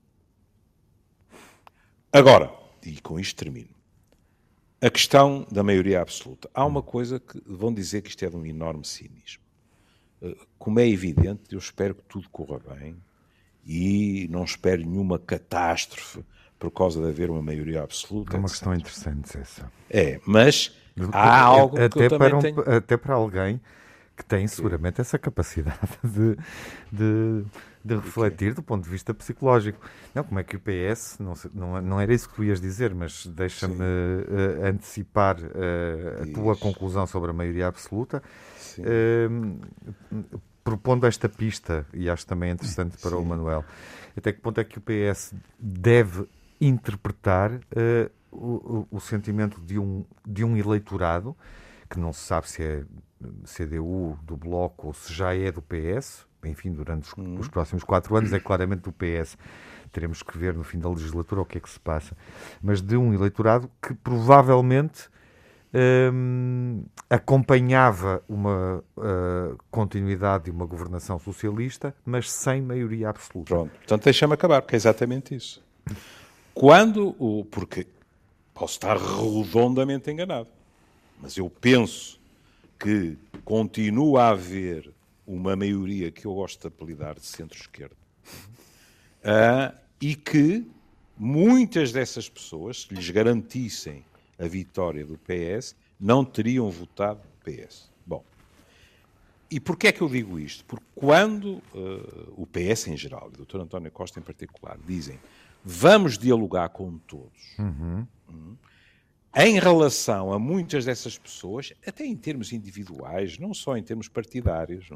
Agora, 2.11 2.51
e 2.85 2.99
com 3.01 3.19
isto 3.19 3.35
termino, 3.35 3.75
a 4.79 4.89
questão 4.89 5.45
da 5.51 5.61
maioria 5.61 6.01
absoluta. 6.01 6.49
Há 6.53 6.65
uma 6.65 6.81
coisa 6.81 7.19
que 7.19 7.41
vão 7.45 7.73
dizer 7.73 8.01
que 8.01 8.09
isto 8.09 8.23
é 8.23 8.29
de 8.29 8.35
um 8.35 8.45
enorme 8.45 8.85
cinismo. 8.85 9.43
Eh, 10.21 10.37
como 10.57 10.79
é 10.79 10.87
evidente, 10.87 11.41
eu 11.51 11.59
espero 11.59 11.95
que 11.95 12.03
tudo 12.03 12.29
corra 12.29 12.59
bem 12.59 12.95
e 13.67 14.27
não 14.31 14.45
espero 14.45 14.81
nenhuma 14.81 15.19
catástrofe 15.19 16.23
por 16.57 16.71
causa 16.71 17.01
de 17.01 17.07
haver 17.07 17.29
uma 17.29 17.41
maioria 17.41 17.83
absoluta. 17.83 18.35
É 18.35 18.39
uma 18.39 18.47
questão 18.47 18.73
interessante 18.73 19.37
essa. 19.37 19.69
É, 19.89 20.19
mas 20.25 20.75
há 21.11 21.41
algo 21.41 21.77
até 21.77 21.89
que 22.07 22.13
eu 22.13 22.17
para 22.17 22.37
um, 22.37 22.39
tenho... 22.39 22.59
Até 22.61 22.97
para 22.97 23.15
alguém 23.15 23.59
que 24.15 24.25
tem 24.25 24.47
seguramente 24.47 24.99
essa 24.99 25.19
capacidade 25.19 25.77
de, 26.03 26.35
de, 26.91 27.45
de 27.85 27.95
refletir 27.95 28.55
do 28.55 28.63
ponto 28.63 28.83
de 28.83 28.89
vista 28.89 29.13
psicológico. 29.13 29.79
Não, 30.15 30.23
como 30.23 30.39
é 30.39 30.43
que 30.43 30.55
o 30.55 30.59
PS, 30.59 31.17
não, 31.19 31.33
não, 31.53 31.81
não 31.81 32.01
era 32.01 32.11
isso 32.11 32.27
que 32.27 32.35
tu 32.35 32.43
ias 32.43 32.59
dizer, 32.59 32.95
mas 32.95 33.27
deixa-me 33.27 33.75
uh, 33.75 34.65
antecipar 34.65 35.37
uh, 35.39 36.23
a 36.23 36.33
tua 36.33 36.55
conclusão 36.55 37.05
sobre 37.05 37.29
a 37.29 37.33
maioria 37.33 37.67
absoluta, 37.67 38.23
uh, 38.79 40.39
propondo 40.67 41.07
esta 41.07 41.29
pista, 41.29 41.85
e 41.93 42.09
acho 42.09 42.27
também 42.27 42.51
interessante 42.51 42.97
para 42.97 43.11
Sim. 43.11 43.15
o 43.15 43.25
Manuel, 43.25 43.63
até 44.17 44.33
que 44.33 44.41
ponto 44.41 44.59
é 44.59 44.65
que 44.65 44.77
o 44.77 44.81
PS 44.81 45.33
deve 45.57 46.27
interpretar 46.59 47.51
o, 48.29 48.85
o, 48.91 48.99
sentimento 48.99 49.61
de 49.61 49.79
um, 49.79 50.03
de 50.27 50.43
um 50.43 50.57
eleitorado 50.57 51.33
que 51.89 51.97
não 51.97 52.11
se 52.11 52.19
sabe 52.19 52.49
se 52.49 52.61
é 52.61 52.83
CDU, 53.45 54.19
do 54.23 54.35
Bloco, 54.35 54.87
ou 54.87 54.93
se 54.93 55.13
já 55.13 55.33
é 55.33 55.53
do 55.53 55.61
PS, 55.61 56.27
enfim, 56.43 56.73
durante 56.73 57.03
os, 57.03 57.13
uhum. 57.13 57.39
os, 57.39 57.47
próximos 57.47 57.85
quatro 57.85 58.17
anos, 58.17 58.33
é 58.33 58.39
claramente 58.39 58.81
do 58.81 58.91
PS. 58.91 59.37
Teremos 59.93 60.21
que 60.21 60.37
ver 60.37 60.53
no 60.53 60.65
fim 60.65 60.79
da 60.79 60.89
legislatura 60.89 61.39
o 61.39 61.45
que 61.45 61.59
é 61.59 61.61
que 61.61 61.69
se 61.69 61.79
passa. 61.79 62.13
Mas 62.61 62.81
de 62.81 62.97
um 62.97 63.13
eleitorado 63.13 63.71
que 63.81 63.93
provavelmente 63.93 65.07
hum, 66.13 66.83
acompanhava 67.09 68.23
uma 68.27 68.83
uh, 68.97 69.57
continuidade 69.69 70.45
de 70.45 70.51
uma 70.51 70.65
governação 70.65 71.19
socialista, 71.19 71.95
mas 72.05 72.31
sem 72.31 72.61
maioria 72.61 73.09
absoluta. 73.09 73.53
Pronto, 73.53 73.71
portanto 73.71 74.03
deixa-me 74.03 74.33
acabar, 74.33 74.61
porque 74.61 74.75
é 74.75 74.77
exatamente 74.77 75.35
isso. 75.35 75.63
Quando 76.53 77.15
o. 77.19 77.45
Porque 77.45 77.87
posso 78.53 78.73
estar 78.73 78.97
redondamente 78.97 80.09
enganado, 80.09 80.49
mas 81.21 81.37
eu 81.37 81.49
penso 81.49 82.19
que 82.79 83.17
continua 83.45 84.23
a 84.23 84.29
haver 84.29 84.91
uma 85.25 85.55
maioria 85.55 86.11
que 86.11 86.25
eu 86.25 86.33
gosto 86.33 86.61
de 86.61 86.67
apelidar 86.67 87.15
de 87.15 87.25
centro-esquerda 87.25 87.95
uh, 89.23 89.77
e 89.99 90.15
que 90.15 90.65
muitas 91.17 91.91
dessas 91.91 92.29
pessoas, 92.29 92.83
se 92.83 92.93
lhes 92.93 93.09
garantissem 93.09 94.05
a 94.37 94.47
vitória 94.47 95.05
do 95.05 95.17
PS, 95.17 95.75
não 95.99 96.23
teriam 96.23 96.69
votado 96.69 97.21
PS. 97.43 97.89
Bom, 98.05 98.23
e 99.49 99.59
porquê 99.59 99.87
é 99.87 99.91
que 99.91 100.01
eu 100.01 100.09
digo 100.09 100.39
isto? 100.39 100.65
Porque 100.65 100.85
quando 100.93 101.61
uh, 101.73 102.33
o 102.35 102.45
PS 102.45 102.87
em 102.87 102.97
geral, 102.97 103.31
e 103.31 103.41
o 103.41 103.45
Dr. 103.45 103.61
António 103.61 103.91
Costa 103.91 104.19
em 104.19 104.23
particular, 104.23 104.77
dizem 104.85 105.19
vamos 105.63 106.17
dialogar 106.17 106.69
com 106.69 106.97
todos, 106.99 107.55
uhum. 107.59 108.07
Hum, 108.29 108.55
em 109.35 109.59
relação 109.59 110.31
a 110.31 110.39
muitas 110.39 110.85
dessas 110.85 111.17
pessoas, 111.17 111.73
até 111.85 112.05
em 112.05 112.15
termos 112.15 112.51
individuais, 112.53 113.37
não 113.37 113.53
só 113.53 113.77
em 113.77 113.83
termos 113.83 114.07
partidários? 114.07 114.89
É? 114.91 114.95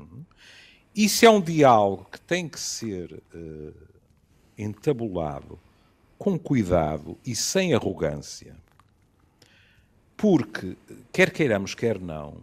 isso 0.96 1.26
é 1.26 1.30
um 1.30 1.42
diálogo 1.42 2.08
que 2.12 2.20
tem 2.22 2.48
que 2.48 2.60
ser 2.60 3.22
uh, 3.34 3.74
entabulado 4.58 5.60
com 6.18 6.38
cuidado 6.38 7.18
e 7.26 7.36
sem 7.36 7.74
arrogância. 7.74 8.56
Porque, 10.22 10.78
quer 11.12 11.32
queiramos, 11.32 11.74
quer 11.74 12.00
não, 12.00 12.38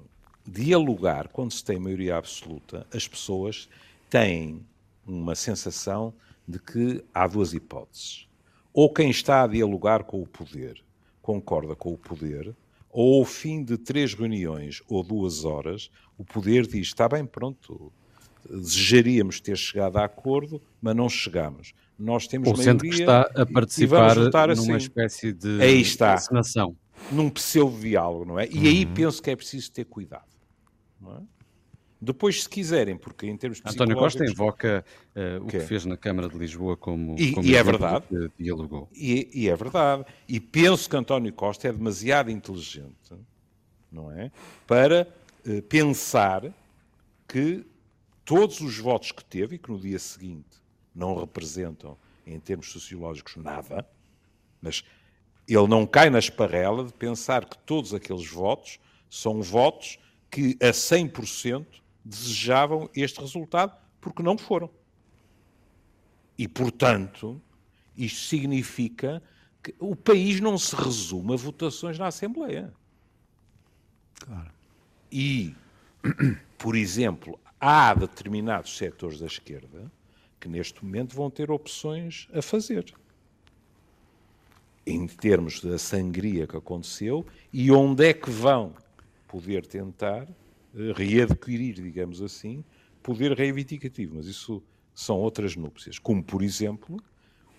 dialogar 0.44 1.28
quando 1.28 1.52
se 1.52 1.64
tem 1.64 1.78
maioria 1.78 2.16
absoluta, 2.16 2.85
as 2.92 3.06
pessoas 3.06 3.68
têm 4.11 4.66
uma 5.06 5.37
sensação 5.37 6.12
de 6.47 6.58
que 6.58 7.04
há 7.14 7.28
duas 7.28 7.54
hipóteses. 7.54 8.26
Ou 8.75 8.92
quem 8.92 9.11
está 9.11 9.44
a 9.44 9.47
dialogar 9.47 10.02
com 10.02 10.20
o 10.20 10.26
poder 10.26 10.82
concorda 11.23 11.76
com 11.76 11.92
o 11.92 11.99
poder, 11.99 12.52
ou 12.90 13.20
ao 13.20 13.25
fim 13.25 13.62
de 13.62 13.76
três 13.76 14.14
reuniões 14.14 14.82
ou 14.88 15.04
duas 15.04 15.44
horas, 15.44 15.90
o 16.16 16.25
poder 16.25 16.66
diz: 16.66 16.88
está 16.88 17.06
bem, 17.06 17.26
pronto, 17.26 17.92
desejaríamos 18.49 19.38
ter 19.38 19.56
chegado 19.56 19.99
a 19.99 20.04
acordo, 20.06 20.61
mas 20.80 20.97
não 20.97 21.08
chegamos. 21.08 21.75
Nós 21.99 22.26
temos 22.26 22.49
ou 22.49 22.56
maioria 22.56 22.78
que 22.78 23.00
está 23.00 23.20
a 23.37 23.44
participar 23.44 24.16
numa 24.16 24.52
assim. 24.52 24.76
espécie 24.76 25.32
de 25.32 25.61
aí 25.61 25.80
está, 25.82 26.14
encenação. 26.14 26.75
Num 27.11 27.31
pseudo-diálogo, 27.31 28.25
não 28.25 28.38
é? 28.38 28.47
E 28.49 28.59
uhum. 28.59 28.64
aí 28.64 28.87
penso 28.87 29.23
que 29.23 29.31
é 29.31 29.37
preciso 29.37 29.71
ter 29.73 29.85
cuidado. 29.85 30.28
Não 31.00 31.17
é? 31.17 31.21
Depois, 32.00 32.45
se 32.45 32.49
quiserem, 32.49 32.97
porque 32.97 33.26
em 33.26 33.37
termos 33.37 33.61
António 33.64 33.97
Costa 33.97 34.25
invoca 34.25 34.85
uh, 35.17 35.43
o 35.43 35.47
que, 35.47 35.59
que 35.59 35.64
fez 35.64 35.85
na 35.85 35.97
Câmara 35.97 36.28
de 36.28 36.38
Lisboa 36.38 36.76
como, 36.76 37.19
e, 37.19 37.33
como 37.33 37.45
e 37.45 37.57
é 37.57 37.62
verdade. 37.62 38.05
dialogou. 38.38 38.88
E, 38.95 39.28
e, 39.35 39.49
é 39.49 39.57
verdade. 39.57 40.05
E 40.28 40.38
penso 40.38 40.88
que 40.88 40.97
António 40.97 41.33
Costa 41.33 41.67
é 41.67 41.73
demasiado 41.73 42.31
inteligente, 42.31 43.12
não 43.90 44.12
é? 44.12 44.31
Para 44.64 45.09
eh, 45.45 45.61
pensar 45.62 46.52
que 47.26 47.67
todos 48.25 48.61
os 48.61 48.78
votos 48.78 49.11
que 49.11 49.25
teve 49.25 49.57
e 49.57 49.59
que 49.59 49.71
no 49.71 49.78
dia 49.78 49.99
seguinte 49.99 50.59
não 50.95 51.19
representam, 51.19 51.97
em 52.25 52.38
termos 52.38 52.71
sociológicos, 52.71 53.37
nada, 53.37 53.85
mas 54.62 54.85
ele 55.49 55.67
não 55.67 55.87
cai 55.87 56.11
na 56.11 56.19
esparrela 56.19 56.85
de 56.85 56.93
pensar 56.93 57.45
que 57.47 57.57
todos 57.59 57.95
aqueles 57.95 58.28
votos 58.28 58.78
são 59.09 59.40
votos 59.40 59.99
que 60.31 60.57
a 60.61 60.71
100% 60.71 61.67
desejavam 62.05 62.90
este 62.95 63.21
resultado 63.21 63.75
porque 64.00 64.23
não 64.23 64.37
foram. 64.37 64.71
E, 66.37 66.47
portanto, 66.47 67.40
isto 67.97 68.21
significa 68.21 69.23
que 69.62 69.75
o 69.78 69.97
país 69.97 70.40
não 70.40 70.57
se 70.57 70.76
resume 70.76 71.35
a 71.35 71.37
votações 71.37 71.99
na 71.99 72.07
Assembleia. 72.07 72.73
Claro. 74.21 74.50
E, 75.11 75.55
por 76.57 76.76
exemplo, 76.76 77.40
há 77.59 77.95
determinados 77.95 78.76
setores 78.76 79.19
da 79.19 79.26
esquerda 79.26 79.90
que 80.38 80.49
neste 80.49 80.85
momento 80.85 81.17
vão 81.17 81.31
ter 81.31 81.50
opções 81.50 82.28
a 82.33 82.40
fazer. 82.40 82.95
Em 84.90 85.07
termos 85.07 85.61
da 85.61 85.78
sangria 85.78 86.47
que 86.47 86.57
aconteceu 86.57 87.26
e 87.52 87.71
onde 87.71 88.07
é 88.07 88.14
que 88.14 88.30
vão 88.30 88.75
poder 89.26 89.66
tentar 89.66 90.26
eh, 90.75 90.92
readquirir, 90.95 91.75
digamos 91.75 92.23
assim, 92.23 92.64
poder 93.02 93.33
reivindicativo. 93.33 94.16
Mas 94.16 94.26
isso 94.26 94.62
são 94.95 95.18
outras 95.18 95.57
núpcias. 95.57 95.99
Como, 95.99 96.23
por 96.23 96.42
exemplo, 96.42 96.97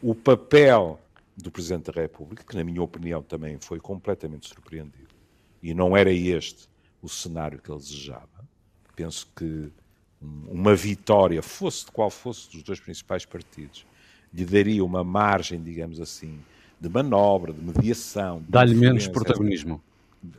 o 0.02 0.16
papel 0.16 1.00
do 1.38 1.52
Presidente 1.52 1.92
da 1.92 2.02
República, 2.02 2.44
que, 2.44 2.56
na 2.56 2.64
minha 2.64 2.82
opinião, 2.82 3.22
também 3.22 3.58
foi 3.60 3.80
completamente 3.80 4.48
surpreendido. 4.48 5.16
E 5.62 5.74
não 5.74 5.96
era 5.96 6.12
este 6.12 6.68
o 7.02 7.08
cenário 7.08 7.62
que 7.62 7.72
ele 7.72 7.80
desejava. 7.80 8.48
Penso 8.96 9.32
que 9.36 9.72
uma 10.22 10.76
vitória, 10.76 11.42
fosse 11.42 11.86
de 11.86 11.92
qual 11.92 12.10
fosse 12.10 12.50
dos 12.52 12.64
dois 12.64 12.80
principais 12.80 13.26
partidos, 13.26 13.86
lhe 14.34 14.46
daria 14.46 14.84
uma 14.84 15.04
margem, 15.04 15.62
digamos 15.62 16.00
assim, 16.02 16.40
de 16.80 16.90
manobra, 16.90 17.54
de 17.54 17.62
mediação. 17.62 18.44
Dá-lhe 18.48 18.76
menos 18.76 19.08
protagonismo. 19.08 19.82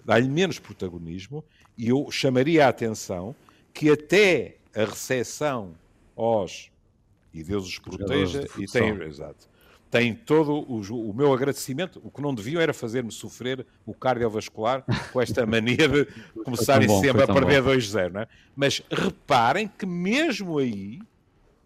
Dá-lhe 0.04 0.28
menos 0.28 0.58
protagonismo 0.58 1.44
e 1.76 1.88
eu 1.88 2.10
chamaria 2.10 2.66
a 2.66 2.68
atenção 2.68 3.34
que 3.72 3.90
até 3.90 4.56
a 4.74 4.84
recepção 4.84 5.72
aos 6.16 6.70
e 7.32 7.42
Deus 7.42 7.66
os 7.66 7.78
proteja 7.78 8.46
e 8.58 8.66
tem, 8.66 8.90
exato, 9.02 9.48
tem 9.90 10.14
todo 10.14 10.52
o, 10.52 10.80
o, 10.80 11.14
meu 11.14 11.32
agradecimento. 11.32 12.00
O 12.04 12.10
que 12.10 12.20
não 12.20 12.34
deviam 12.34 12.60
era 12.60 12.74
fazer-me 12.74 13.12
sofrer 13.12 13.64
o 13.86 13.94
cardiovascular 13.94 14.84
com 15.12 15.20
esta 15.20 15.44
mania 15.46 15.88
de 15.88 16.06
começarem 16.44 16.88
bom, 16.88 17.00
sempre 17.00 17.22
a 17.22 17.26
perder 17.26 17.62
2-0. 17.62 18.22
É? 18.22 18.28
Mas 18.54 18.82
reparem 18.90 19.68
que 19.68 19.86
mesmo 19.86 20.58
aí, 20.58 21.00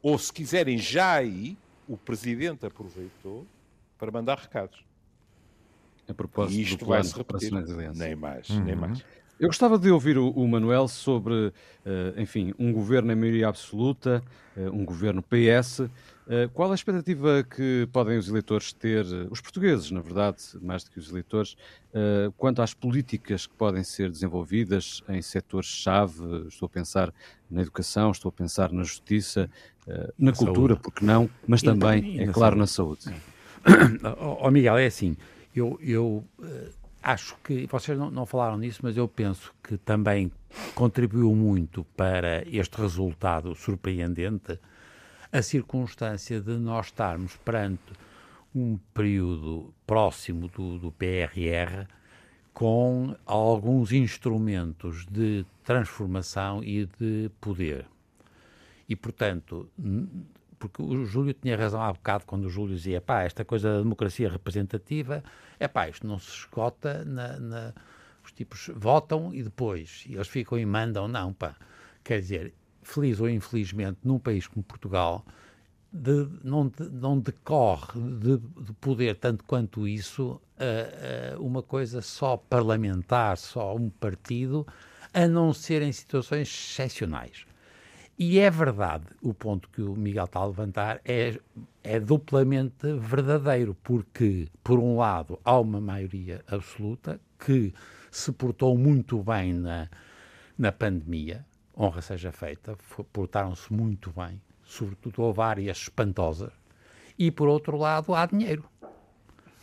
ou 0.02 0.18
se 0.18 0.32
quiserem 0.32 0.78
já 0.78 1.14
aí, 1.14 1.56
o 1.88 1.96
Presidente 1.96 2.66
aproveitou 2.66 3.46
para 4.04 4.12
mandar 4.12 4.38
recados. 4.38 4.84
A 6.06 6.12
propósito 6.12 6.58
e 6.58 6.62
isto 6.62 6.84
vai 6.84 7.02
se 7.02 7.16
repetir. 7.16 7.50
Nem 7.94 8.14
mais, 8.14 8.50
uhum. 8.50 8.64
nem 8.64 8.76
mais. 8.76 9.02
Eu 9.40 9.48
gostava 9.48 9.78
de 9.78 9.90
ouvir 9.90 10.16
o, 10.16 10.30
o 10.30 10.46
Manuel 10.46 10.86
sobre, 10.86 11.34
uh, 11.34 11.52
enfim, 12.20 12.54
um 12.56 12.72
governo 12.72 13.10
em 13.10 13.16
maioria 13.16 13.48
absoluta, 13.48 14.22
uh, 14.56 14.70
um 14.70 14.84
governo 14.84 15.22
PS. 15.22 15.80
Uh, 15.80 16.48
qual 16.52 16.70
a 16.70 16.74
expectativa 16.74 17.42
que 17.42 17.88
podem 17.92 18.16
os 18.16 18.28
eleitores 18.28 18.72
ter, 18.72 19.04
os 19.30 19.40
portugueses, 19.40 19.90
na 19.90 20.00
verdade, 20.00 20.38
mais 20.60 20.84
do 20.84 20.90
que 20.90 20.98
os 20.98 21.10
eleitores, 21.10 21.56
quanto 22.36 22.62
às 22.62 22.74
políticas 22.74 23.46
que 23.46 23.54
podem 23.54 23.84
ser 23.84 24.10
desenvolvidas 24.10 25.02
em 25.08 25.20
setores-chave? 25.20 26.46
Estou 26.48 26.66
a 26.66 26.68
pensar 26.70 27.12
na 27.50 27.60
educação, 27.62 28.10
estou 28.10 28.28
a 28.28 28.32
pensar 28.32 28.72
na 28.72 28.82
justiça, 28.82 29.50
na, 30.18 30.32
cultura, 30.32 30.74
saúde. 30.74 30.82
porque 30.82 31.04
não, 31.04 31.28
mas 31.46 31.60
também, 31.60 32.20
é 32.20 32.26
claro, 32.28 32.56
na 32.56 32.66
saúde. 32.66 33.12
Oh, 34.40 34.50
Miguel, 34.50 34.78
é 34.78 34.86
assim, 34.86 35.16
eu, 35.54 35.78
eu 35.82 36.24
acho 37.02 37.36
que, 37.42 37.66
vocês 37.66 37.98
não, 37.98 38.10
não, 38.10 38.26
falaram 38.26 38.56
nisso, 38.56 38.80
mas 38.82 38.96
eu 38.96 39.08
penso 39.08 39.54
que 39.62 39.76
também 39.76 40.30
contribuiu 40.74 41.34
muito 41.34 41.84
para 41.96 42.42
este 42.48 42.80
resultado 42.80 43.54
surpreendente 43.54 44.58
a 45.32 45.42
circunstância 45.42 46.40
de 46.40 46.52
nós 46.52 46.86
estarmos 46.86 47.36
perante 47.36 47.92
um 48.54 48.78
período 48.94 49.74
próximo 49.86 50.48
do, 50.48 50.78
do 50.78 50.92
PRR 50.92 51.86
com 52.52 53.16
alguns 53.26 53.90
instrumentos 53.90 55.04
de 55.06 55.44
transformação 55.64 56.62
e 56.62 56.88
de 57.00 57.28
poder. 57.40 57.84
E, 58.88 58.94
portanto, 58.94 59.68
porque 60.68 60.82
o 60.82 61.04
Júlio 61.04 61.34
tinha 61.34 61.56
razão 61.56 61.82
há 61.82 61.92
bocado 61.92 62.24
quando 62.24 62.46
o 62.46 62.48
Júlio 62.48 62.74
dizia, 62.74 63.00
pá, 63.00 63.22
esta 63.22 63.44
coisa 63.44 63.72
da 63.72 63.78
democracia 63.78 64.30
representativa, 64.30 65.22
é 65.60 65.68
pá, 65.68 65.88
isto 65.88 66.06
não 66.06 66.18
se 66.18 66.30
esgota 66.30 67.04
na, 67.04 67.38
na, 67.38 67.74
os 68.24 68.32
tipos 68.32 68.70
votam 68.74 69.34
e 69.34 69.42
depois 69.42 70.04
eles 70.08 70.26
ficam 70.26 70.58
e 70.58 70.64
mandam, 70.64 71.06
não, 71.06 71.34
pá. 71.34 71.54
Quer 72.02 72.20
dizer, 72.20 72.54
feliz 72.82 73.20
ou 73.20 73.28
infelizmente, 73.28 73.98
num 74.02 74.18
país 74.18 74.46
como 74.46 74.64
Portugal, 74.64 75.24
de, 75.92 76.28
não, 76.42 76.68
de, 76.68 76.88
não 76.90 77.18
decorre 77.20 78.00
de, 78.00 78.38
de, 78.38 78.72
poder 78.80 79.16
tanto 79.16 79.44
quanto 79.44 79.86
isso 79.86 80.40
uh, 80.58 81.38
uh, 81.38 81.46
uma 81.46 81.62
coisa 81.62 82.00
só 82.00 82.36
parlamentar, 82.36 83.36
só 83.36 83.76
um 83.76 83.90
partido, 83.90 84.66
a 85.12 85.28
não 85.28 85.52
ser 85.52 85.82
em 85.82 85.92
situações 85.92 86.48
excepcionais. 86.48 87.46
E 88.16 88.38
é 88.38 88.48
verdade, 88.48 89.06
o 89.20 89.34
ponto 89.34 89.68
que 89.68 89.82
o 89.82 89.96
Miguel 89.96 90.24
está 90.24 90.38
a 90.38 90.46
levantar 90.46 91.00
é, 91.04 91.38
é 91.82 91.98
duplamente 91.98 92.92
verdadeiro, 92.98 93.76
porque, 93.82 94.48
por 94.62 94.78
um 94.78 94.96
lado, 94.96 95.38
há 95.44 95.58
uma 95.58 95.80
maioria 95.80 96.40
absoluta 96.46 97.20
que 97.38 97.74
se 98.12 98.30
portou 98.30 98.78
muito 98.78 99.20
bem 99.22 99.52
na, 99.52 99.88
na 100.56 100.70
pandemia, 100.70 101.44
honra 101.76 102.00
seja 102.00 102.30
feita, 102.30 102.78
portaram-se 103.12 103.72
muito 103.72 104.12
bem, 104.12 104.40
sobretudo 104.62 105.20
houve 105.20 105.40
áreas 105.40 105.78
espantosas, 105.78 106.52
e 107.18 107.32
por 107.32 107.48
outro 107.48 107.76
lado 107.76 108.14
há 108.14 108.26
dinheiro. 108.26 108.64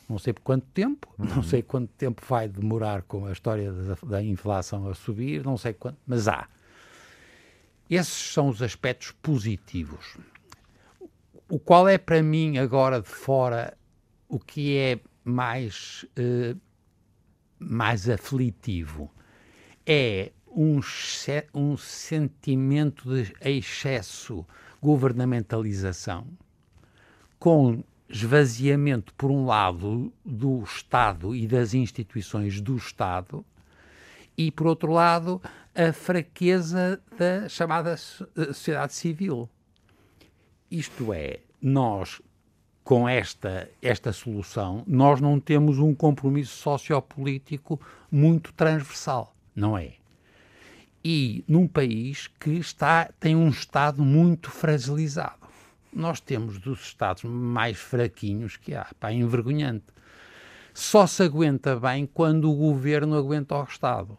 Não 0.09 0.19
sei 0.19 0.33
por 0.33 0.41
quanto 0.41 0.65
tempo, 0.73 1.07
uhum. 1.17 1.35
não 1.35 1.43
sei 1.43 1.61
quanto 1.61 1.89
tempo 1.93 2.21
vai 2.27 2.49
demorar 2.49 3.03
com 3.03 3.25
a 3.25 3.31
história 3.31 3.71
da, 3.71 3.95
da 4.03 4.21
inflação 4.21 4.89
a 4.89 4.93
subir, 4.93 5.45
não 5.45 5.55
sei 5.55 5.71
quanto, 5.71 5.97
mas 6.05 6.27
há. 6.27 6.49
Esses 7.91 8.32
são 8.32 8.47
os 8.47 8.62
aspectos 8.62 9.12
positivos. 9.21 10.17
O 11.49 11.60
qual 11.60 11.89
é 11.89 11.97
para 11.97 12.23
mim 12.23 12.58
agora 12.58 13.01
de 13.01 13.10
fora 13.10 13.77
o 14.30 14.39
que 14.39 14.77
é 14.77 14.97
mais, 15.25 16.06
eh, 16.15 16.56
mais 17.60 18.10
aflitivo 18.10 19.12
é 19.86 20.32
um, 20.47 20.80
um 21.54 21.75
sentimento 21.75 23.13
de 23.13 23.34
excesso 23.41 24.45
governamentalização 24.82 26.25
com 27.38 27.84
esvaziamento, 28.08 29.13
por 29.15 29.30
um 29.32 29.45
lado, 29.45 30.13
do 30.23 30.63
Estado 30.63 31.36
e 31.36 31.45
das 31.45 31.73
instituições 31.73 32.62
do 32.62 32.77
Estado, 32.77 33.45
e, 34.38 34.49
por 34.49 34.67
outro 34.67 34.91
lado, 34.91 35.41
a 35.75 35.93
fraqueza 35.93 37.01
da 37.17 37.47
chamada 37.47 37.93
eh, 37.93 37.95
sociedade 38.53 38.93
civil. 38.93 39.49
Isto 40.69 41.13
é, 41.13 41.39
nós, 41.62 42.21
com 42.84 43.07
esta, 43.07 43.69
esta 43.81 44.12
solução, 44.12 44.84
nós 44.86 45.21
não 45.21 45.39
temos 45.39 45.79
um 45.79 45.93
compromisso 45.93 46.57
sociopolítico 46.57 47.79
muito 48.12 48.53
transversal, 48.53 49.36
não 49.55 49.77
é? 49.77 49.93
E 51.03 51.43
num 51.47 51.67
país 51.67 52.27
que 52.27 52.51
está, 52.51 53.10
tem 53.19 53.36
um 53.36 53.49
Estado 53.49 54.03
muito 54.03 54.51
fragilizado. 54.51 55.47
Nós 55.91 56.19
temos 56.19 56.60
dos 56.60 56.81
Estados 56.81 57.23
mais 57.23 57.77
fraquinhos 57.77 58.55
que 58.55 58.75
há, 58.75 58.88
pá, 58.99 59.12
envergonhante. 59.12 59.86
Só 60.73 61.05
se 61.05 61.23
aguenta 61.23 61.77
bem 61.77 62.05
quando 62.05 62.49
o 62.49 62.55
governo 62.55 63.15
aguenta 63.15 63.55
o 63.55 63.63
Estado. 63.63 64.17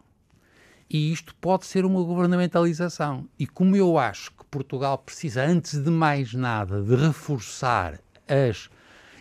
E 0.92 1.10
isto 1.10 1.34
pode 1.36 1.64
ser 1.64 1.86
uma 1.86 2.02
governamentalização. 2.02 3.26
E 3.38 3.46
como 3.46 3.74
eu 3.74 3.96
acho 3.96 4.30
que 4.32 4.44
Portugal 4.50 4.98
precisa, 4.98 5.42
antes 5.42 5.82
de 5.82 5.90
mais 5.90 6.34
nada, 6.34 6.82
de 6.82 6.94
reforçar 6.94 7.98
as 8.28 8.68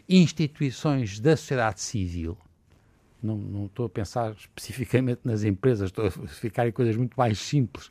instituições 0.10 1.18
da 1.18 1.38
sociedade 1.38 1.80
civil, 1.80 2.38
não, 3.24 3.38
não 3.38 3.66
estou 3.68 3.86
a 3.86 3.90
pensar 3.90 4.34
especificamente 4.34 5.22
nas 5.24 5.46
empresas, 5.46 5.90
estou 5.90 6.08
a 6.08 6.12
ficar 6.12 6.68
em 6.68 6.74
coisas 6.74 6.98
muito 6.98 7.16
mais 7.16 7.40
simples, 7.40 7.90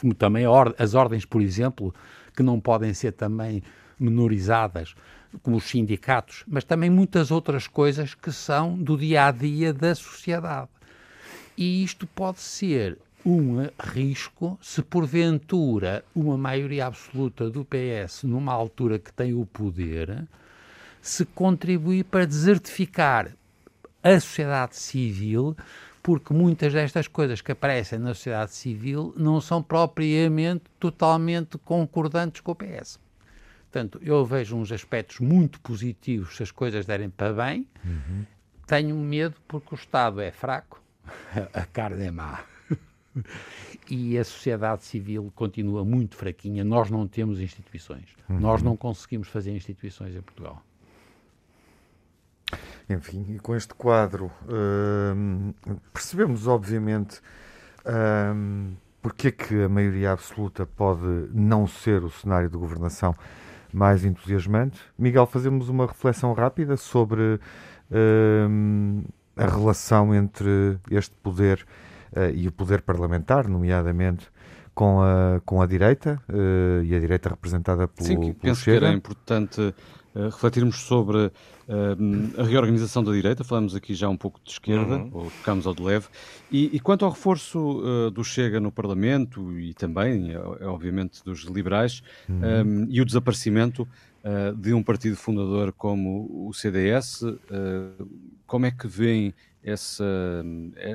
como 0.00 0.12
também 0.12 0.44
as 0.76 0.94
ordens, 0.94 1.24
por 1.24 1.40
exemplo, 1.40 1.94
que 2.34 2.42
não 2.42 2.58
podem 2.58 2.92
ser 2.92 3.12
também 3.12 3.62
menorizadas, 3.96 4.96
como 5.40 5.58
os 5.58 5.64
sindicatos, 5.64 6.42
mas 6.48 6.64
também 6.64 6.90
muitas 6.90 7.30
outras 7.30 7.68
coisas 7.68 8.12
que 8.12 8.32
são 8.32 8.76
do 8.76 8.98
dia 8.98 9.26
a 9.26 9.30
dia 9.30 9.72
da 9.72 9.94
sociedade. 9.94 10.70
E 11.56 11.84
isto 11.84 12.08
pode 12.08 12.40
ser 12.40 12.98
um 13.24 13.68
risco 13.78 14.58
se 14.62 14.82
porventura 14.82 16.04
uma 16.14 16.36
maioria 16.36 16.86
absoluta 16.86 17.50
do 17.50 17.64
PS, 17.64 18.24
numa 18.24 18.52
altura 18.52 18.98
que 18.98 19.12
tem 19.12 19.34
o 19.34 19.44
poder, 19.44 20.26
se 21.02 21.24
contribuir 21.24 22.04
para 22.04 22.26
desertificar 22.26 23.30
a 24.02 24.18
sociedade 24.18 24.76
civil, 24.76 25.56
porque 26.02 26.32
muitas 26.32 26.72
destas 26.72 27.06
coisas 27.06 27.40
que 27.40 27.52
aparecem 27.52 27.98
na 27.98 28.14
sociedade 28.14 28.52
civil 28.52 29.14
não 29.16 29.40
são 29.40 29.62
propriamente 29.62 30.64
totalmente 30.78 31.58
concordantes 31.58 32.40
com 32.40 32.52
o 32.52 32.54
PS. 32.54 32.98
Portanto, 33.70 34.00
eu 34.02 34.24
vejo 34.24 34.56
uns 34.56 34.72
aspectos 34.72 35.20
muito 35.20 35.60
positivos 35.60 36.36
se 36.36 36.42
as 36.42 36.50
coisas 36.50 36.86
derem 36.86 37.08
para 37.08 37.32
bem. 37.32 37.66
Uhum. 37.84 38.24
Tenho 38.66 38.96
medo 38.96 39.36
porque 39.46 39.74
o 39.74 39.76
Estado 39.76 40.20
é 40.20 40.32
fraco, 40.32 40.82
a 41.52 41.66
carne 41.66 42.06
é 42.06 42.10
má. 42.10 42.49
E 43.90 44.18
a 44.18 44.24
sociedade 44.24 44.84
civil 44.84 45.32
continua 45.34 45.84
muito 45.84 46.16
fraquinha. 46.16 46.64
Nós 46.64 46.90
não 46.90 47.06
temos 47.06 47.40
instituições. 47.40 48.04
Uhum. 48.28 48.40
Nós 48.40 48.62
não 48.62 48.76
conseguimos 48.76 49.28
fazer 49.28 49.54
instituições 49.54 50.14
em 50.14 50.20
Portugal. 50.20 50.62
Enfim, 52.88 53.24
e 53.28 53.38
com 53.38 53.54
este 53.54 53.72
quadro 53.74 54.30
hum, 54.48 55.54
percebemos, 55.92 56.48
obviamente, 56.48 57.20
hum, 58.34 58.72
porque 59.00 59.28
é 59.28 59.30
que 59.30 59.62
a 59.62 59.68
maioria 59.68 60.10
absoluta 60.10 60.66
pode 60.66 61.06
não 61.32 61.68
ser 61.68 62.02
o 62.02 62.10
cenário 62.10 62.50
de 62.50 62.56
governação 62.56 63.14
mais 63.72 64.04
entusiasmante. 64.04 64.80
Miguel, 64.98 65.26
fazemos 65.26 65.68
uma 65.68 65.86
reflexão 65.86 66.32
rápida 66.32 66.76
sobre 66.76 67.38
hum, 68.48 69.04
a 69.36 69.46
relação 69.46 70.12
entre 70.12 70.76
este 70.90 71.14
poder 71.22 71.64
uh, 71.64 71.89
e 72.34 72.48
o 72.48 72.52
poder 72.52 72.82
parlamentar, 72.82 73.46
nomeadamente 73.48 74.28
com 74.74 75.02
a, 75.02 75.40
com 75.44 75.60
a 75.60 75.66
direita 75.66 76.20
uh, 76.28 76.82
e 76.82 76.94
a 76.94 76.98
direita 76.98 77.28
representada 77.28 77.86
pelo, 77.86 78.06
Sim, 78.06 78.18
pelo 78.18 78.34
penso 78.34 78.62
Chega. 78.62 78.78
que 78.78 78.84
era 78.86 78.94
importante 78.94 79.60
uh, 79.60 79.74
refletirmos 80.24 80.76
sobre 80.80 81.30
a 82.36 82.42
reorganização 82.42 83.04
da 83.04 83.12
direita, 83.12 83.44
falamos 83.44 83.76
aqui 83.76 83.94
já 83.94 84.08
um 84.08 84.16
pouco 84.16 84.40
de 84.42 84.50
esquerda, 84.50 84.96
uhum. 84.96 85.10
ou 85.12 85.30
tocamos 85.30 85.68
ao 85.68 85.72
de 85.72 85.84
leve, 85.84 86.08
e, 86.50 86.68
e 86.74 86.80
quanto 86.80 87.04
ao 87.04 87.12
reforço 87.12 88.10
do 88.12 88.24
Chega 88.24 88.58
no 88.58 88.72
Parlamento 88.72 89.56
e 89.56 89.72
também, 89.72 90.36
obviamente, 90.62 91.22
dos 91.24 91.44
liberais, 91.44 92.02
uhum. 92.28 92.40
um, 92.66 92.86
e 92.90 93.00
o 93.00 93.04
desaparecimento 93.04 93.86
de 94.56 94.74
um 94.74 94.82
partido 94.82 95.14
fundador 95.14 95.72
como 95.72 96.48
o 96.48 96.52
CDS, 96.52 97.22
como 98.48 98.66
é 98.66 98.72
que 98.72 98.88
veem 98.88 99.32
essa, 99.62 100.04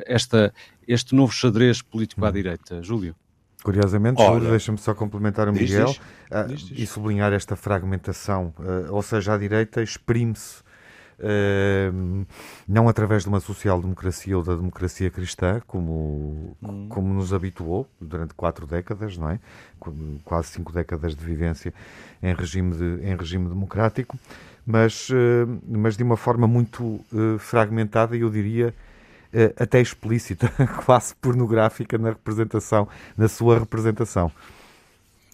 esta, 0.05 0.53
este 0.87 1.15
novo 1.15 1.33
xadrez 1.33 1.81
político 1.81 2.25
à 2.25 2.29
hum. 2.29 2.31
direita, 2.31 2.81
Júlio? 2.81 3.15
Curiosamente, 3.63 4.21
Júlio, 4.21 4.49
deixa-me 4.51 4.77
só 4.77 4.93
complementar 4.93 5.49
o 5.49 5.53
Miguel 5.53 5.87
diz, 5.87 5.95
diz. 5.95 6.01
Uh, 6.31 6.47
diz, 6.47 6.79
e 6.79 6.85
sublinhar 6.85 7.33
esta 7.33 7.55
fragmentação, 7.55 8.53
uh, 8.59 8.93
ou 8.93 9.01
seja, 9.01 9.33
a 9.33 9.37
direita 9.37 9.81
exprime-se 9.81 10.61
uh, 11.19 12.25
não 12.67 12.87
através 12.87 13.23
de 13.23 13.29
uma 13.29 13.39
social-democracia 13.39 14.37
ou 14.37 14.43
da 14.43 14.55
democracia 14.55 15.09
cristã, 15.09 15.61
como, 15.65 16.55
hum. 16.61 16.87
como 16.89 17.13
nos 17.13 17.33
habituou 17.33 17.87
durante 17.99 18.33
quatro 18.33 18.67
décadas, 18.67 19.17
não 19.17 19.29
é? 19.31 19.39
Quase 20.23 20.49
cinco 20.49 20.71
décadas 20.71 21.15
de 21.15 21.23
vivência 21.23 21.73
em 22.21 22.33
regime, 22.33 22.75
de, 22.75 23.03
em 23.03 23.15
regime 23.15 23.49
democrático, 23.49 24.17
mas, 24.65 25.09
eh, 25.11 25.45
mas 25.67 25.95
de 25.95 26.03
uma 26.03 26.17
forma 26.17 26.47
muito 26.47 26.99
eh, 27.13 27.37
fragmentada 27.37 28.17
e 28.17 28.21
eu 28.21 28.29
diria 28.29 28.73
eh, 29.31 29.53
até 29.59 29.79
explícita, 29.81 30.49
quase 30.85 31.13
pornográfica 31.15 31.97
na 31.97 32.09
representação, 32.09 32.87
na 33.17 33.27
sua 33.27 33.59
representação. 33.59 34.31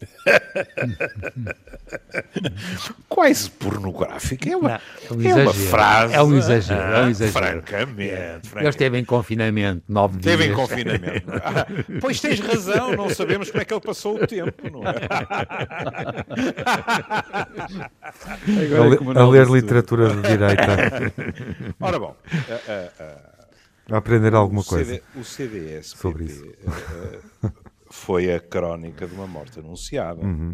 Quase 3.10 3.50
pornográfica. 3.52 4.50
É 4.50 4.56
uma, 4.56 4.82
não, 5.10 5.30
é, 5.30 5.36
um 5.36 5.40
é 5.40 5.44
uma 5.44 5.54
frase. 5.54 6.14
É 6.14 6.24
um 6.24 6.38
exagero. 6.38 6.82
Ah, 6.82 7.00
é 7.00 7.04
um 7.04 7.10
exagero. 7.10 7.34
Francamente, 7.34 8.48
francamente. 8.48 8.58
Ele 8.58 8.70
esteve 8.70 8.98
em 8.98 9.06
confinamento 9.06 9.84
nove 9.88 10.20
dias. 10.20 10.34
Esteve 10.34 10.52
em 10.52 10.56
confinamento. 10.56 11.32
Ah, 11.44 11.66
pois 12.00 12.20
tens 12.20 12.40
razão, 12.40 12.96
não 12.96 13.10
sabemos 13.10 13.50
como 13.50 13.62
é 13.62 13.66
que 13.66 13.74
ele 13.74 13.82
passou 13.82 14.16
o 14.16 14.28
tempo, 14.28 14.70
não 14.70 14.84
é? 14.84 14.92
a, 19.18 19.22
a, 19.22 19.28
ler 19.28 19.48
literatura 19.48 20.16
de 20.16 20.22
direita. 20.22 21.12
Ora 21.80 22.00
bom. 22.00 22.16
Uh, 22.32 22.54
uh, 22.54 22.92
uh, 23.92 23.96
aprender 23.96 24.36
alguma 24.36 24.64
coisa. 24.64 24.94
CD, 24.94 25.04
o 25.16 25.24
CDS 25.24 25.90
sobre 25.90 26.26
isso 26.26 26.46
foi 27.92 28.34
a 28.34 28.40
crónica 28.40 29.08
de 29.08 29.14
uma 29.14 29.28
morte 29.28 29.60
anunciada. 29.60 30.22
Uhum. 30.26 30.54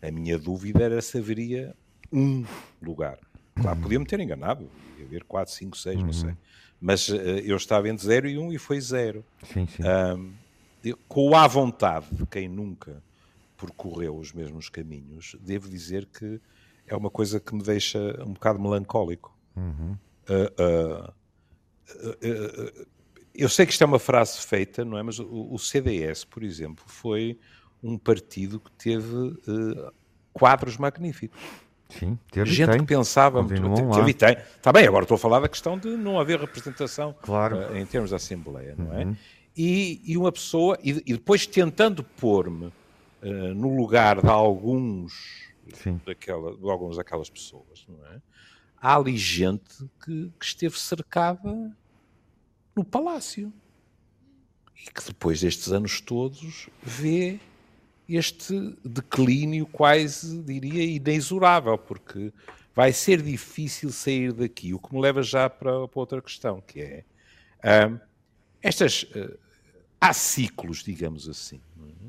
A 0.00 0.10
minha 0.10 0.38
dúvida 0.38 0.82
era 0.82 1.00
se 1.00 1.18
haveria 1.18 1.74
um 2.12 2.44
lugar. 2.80 3.18
Claro, 3.54 3.76
uhum. 3.76 3.82
podia-me 3.82 4.06
ter 4.06 4.20
enganado, 4.20 4.68
ia 4.98 5.04
haver 5.04 5.24
4, 5.24 5.52
5, 5.52 5.76
6, 5.76 5.96
uhum. 5.96 6.06
não 6.06 6.12
sei. 6.12 6.36
Mas 6.80 7.08
uh, 7.08 7.14
eu 7.14 7.56
estava 7.56 7.88
entre 7.88 8.04
0 8.04 8.28
e 8.28 8.38
1 8.38 8.42
um, 8.42 8.52
e 8.52 8.58
foi 8.58 8.80
0. 8.80 9.24
Sim, 9.52 9.66
sim. 9.66 9.82
Um, 9.82 10.32
com 11.08 11.36
a 11.36 11.46
vontade 11.46 12.06
de 12.10 12.26
quem 12.26 12.48
nunca 12.48 13.02
percorreu 13.56 14.16
os 14.16 14.32
mesmos 14.32 14.68
caminhos, 14.68 15.36
devo 15.40 15.68
dizer 15.68 16.06
que 16.06 16.40
é 16.86 16.96
uma 16.96 17.10
coisa 17.10 17.38
que 17.38 17.54
me 17.54 17.62
deixa 17.62 18.20
um 18.24 18.32
bocado 18.32 18.60
melancólico. 18.60 19.36
Uhum. 19.54 19.96
Uh, 20.28 21.08
uh, 21.08 22.86
eu 23.34 23.48
sei 23.48 23.66
que 23.66 23.72
isto 23.72 23.82
é 23.82 23.86
uma 23.86 23.98
frase 23.98 24.38
feita, 24.38 24.84
não 24.84 24.98
é? 24.98 25.02
Mas 25.02 25.18
o, 25.18 25.48
o 25.50 25.58
CDS, 25.58 26.24
por 26.24 26.42
exemplo, 26.42 26.84
foi 26.86 27.38
um 27.82 27.98
partido 27.98 28.60
que 28.60 28.70
teve 28.72 29.14
uh, 29.14 29.92
quadros 30.32 30.76
magníficos. 30.76 31.40
Sim, 31.88 32.18
teve 32.30 32.50
gente 32.50 32.70
tem. 32.70 32.80
que 32.80 32.86
pensava 32.86 33.44
teve 33.44 34.14
tem. 34.14 34.36
Está 34.56 34.72
bem, 34.72 34.86
agora 34.86 35.04
estou 35.04 35.16
a 35.16 35.18
falar 35.18 35.40
da 35.40 35.48
questão 35.48 35.78
de 35.78 35.88
não 35.96 36.18
haver 36.18 36.40
representação 36.40 37.14
claro. 37.20 37.56
uh, 37.56 37.76
em 37.76 37.84
termos 37.84 38.10
da 38.10 38.16
Assembleia, 38.16 38.74
não 38.76 38.92
é? 38.94 39.04
Uhum. 39.04 39.16
E, 39.54 40.00
e, 40.04 40.16
uma 40.16 40.32
pessoa, 40.32 40.78
e, 40.82 40.90
e 41.06 41.12
depois 41.12 41.46
tentando 41.46 42.02
pôr-me 42.02 42.66
uh, 42.66 43.54
no 43.54 43.76
lugar 43.76 44.22
de 44.22 44.28
alguns, 44.28 45.12
Sim. 45.74 46.00
daquela, 46.06 46.56
de 46.56 46.70
algumas 46.70 46.96
daquelas 46.96 47.28
pessoas, 47.28 47.84
não 47.86 48.06
é? 48.06 48.20
Há 48.80 48.96
ali 48.96 49.16
gente 49.16 49.86
que, 50.02 50.32
que 50.40 50.44
esteve 50.44 50.78
cercada 50.78 51.70
no 52.74 52.84
palácio. 52.84 53.52
E 54.76 54.90
que 54.90 55.04
depois 55.04 55.40
destes 55.40 55.72
anos 55.72 56.00
todos 56.00 56.68
vê 56.82 57.38
este 58.08 58.76
declínio 58.84 59.66
quase, 59.66 60.42
diria, 60.42 60.84
inexorável, 60.84 61.78
porque 61.78 62.32
vai 62.74 62.92
ser 62.92 63.22
difícil 63.22 63.90
sair 63.92 64.32
daqui. 64.32 64.74
O 64.74 64.78
que 64.78 64.92
me 64.92 65.00
leva 65.00 65.22
já 65.22 65.48
para, 65.48 65.86
para 65.86 66.00
outra 66.00 66.20
questão, 66.20 66.60
que 66.60 66.80
é 66.80 67.04
uh, 67.88 68.00
estas. 68.60 69.04
Uh, 69.04 69.38
há 70.00 70.12
ciclos, 70.12 70.82
digamos 70.82 71.28
assim. 71.28 71.60
É? 71.80 72.08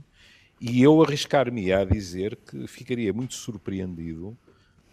E 0.59 0.81
eu 0.81 1.03
arriscar-me 1.03 1.71
a 1.71 1.85
dizer 1.85 2.35
que 2.37 2.65
ficaria 2.67 3.13
muito 3.13 3.35
surpreendido 3.35 4.35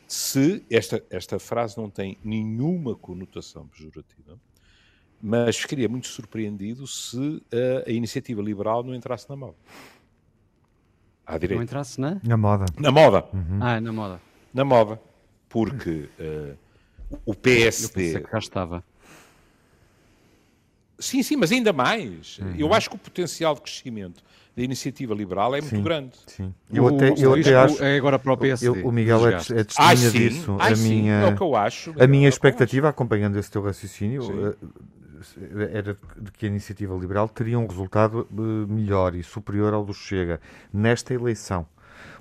se 0.07 0.63
esta, 0.69 1.03
esta 1.09 1.39
frase 1.39 1.79
não 1.79 1.89
tem 1.89 2.19
nenhuma 2.23 2.97
conotação 2.97 3.67
pejorativa 3.69 4.39
mas 5.23 5.57
ficaria 5.57 5.89
muito 5.89 6.09
surpreendido 6.09 6.87
se 6.87 7.43
a, 7.53 7.89
a 7.89 7.93
iniciativa 7.93 8.41
liberal 8.41 8.83
não 8.83 8.95
entrasse 8.95 9.29
na 9.29 9.37
moda. 9.37 9.57
À 11.27 11.39
direita. 11.39 11.57
Não 11.57 11.63
entrasse 11.63 12.01
na? 12.01 12.21
Na 12.23 12.37
moda. 12.37 12.67
Na 12.79 12.91
moda. 12.91 13.25
Uhum. 13.33 13.59
Ah, 13.61 13.81
na 13.81 13.93
moda. 13.93 14.21
Na 14.53 14.65
moda. 14.65 15.01
Porque 15.49 16.09
uh, 16.19 16.57
o 17.25 17.35
PSD... 17.35 18.17
Eu 18.17 18.23
que 18.23 18.29
cá 18.29 18.39
estava. 18.39 18.85
Sim, 20.99 21.23
sim, 21.23 21.37
mas 21.37 21.53
ainda 21.53 21.73
mais. 21.73 22.39
Uhum. 22.39 22.55
Eu 22.57 22.75
acho 22.75 22.91
que 22.91 22.97
o 22.97 22.99
potencial 22.99 23.55
de 23.55 23.61
crescimento 23.63 24.23
da 24.57 24.63
iniciativa 24.63 25.15
liberal 25.15 25.55
é 25.55 25.61
muito 25.61 25.77
sim, 25.77 25.83
grande. 25.83 26.13
Sim. 26.27 26.55
Eu 26.73 26.85
o, 26.85 26.89
até, 26.89 27.15
eu 27.17 27.35
até 27.35 27.57
acho. 27.57 27.83
É 27.83 27.97
agora 27.97 28.19
para 28.19 28.33
o 28.33 28.37
PSD. 28.37 28.69
Eu, 28.69 28.87
o 28.87 28.93
Miguel 28.93 29.29
é, 29.29 29.35
é 29.35 29.65
testemunha 29.65 30.11
disso. 30.11 30.57
Ai, 30.59 30.73
a 30.73 30.77
minha, 30.77 31.15
é 31.15 31.27
o 31.27 31.37
que 31.37 31.43
eu 31.43 31.57
acho. 31.57 31.95
A 31.99 32.07
minha 32.07 32.27
é 32.27 32.29
expectativa, 32.29 32.89
acompanhando 32.89 33.39
esse 33.39 33.51
teu 33.51 33.63
raciocínio, 33.63 34.57
era 35.73 35.97
de 36.17 36.31
que 36.33 36.47
a 36.47 36.49
iniciativa 36.49 36.95
liberal 36.95 37.29
teria 37.29 37.59
um 37.59 37.67
resultado 37.67 38.27
eh, 38.31 38.73
melhor 38.73 39.15
e 39.15 39.23
superior 39.23 39.73
ao 39.75 39.85
do 39.85 39.95
Chega 39.95 40.41
nesta 40.73 41.15
eleição. 41.15 41.67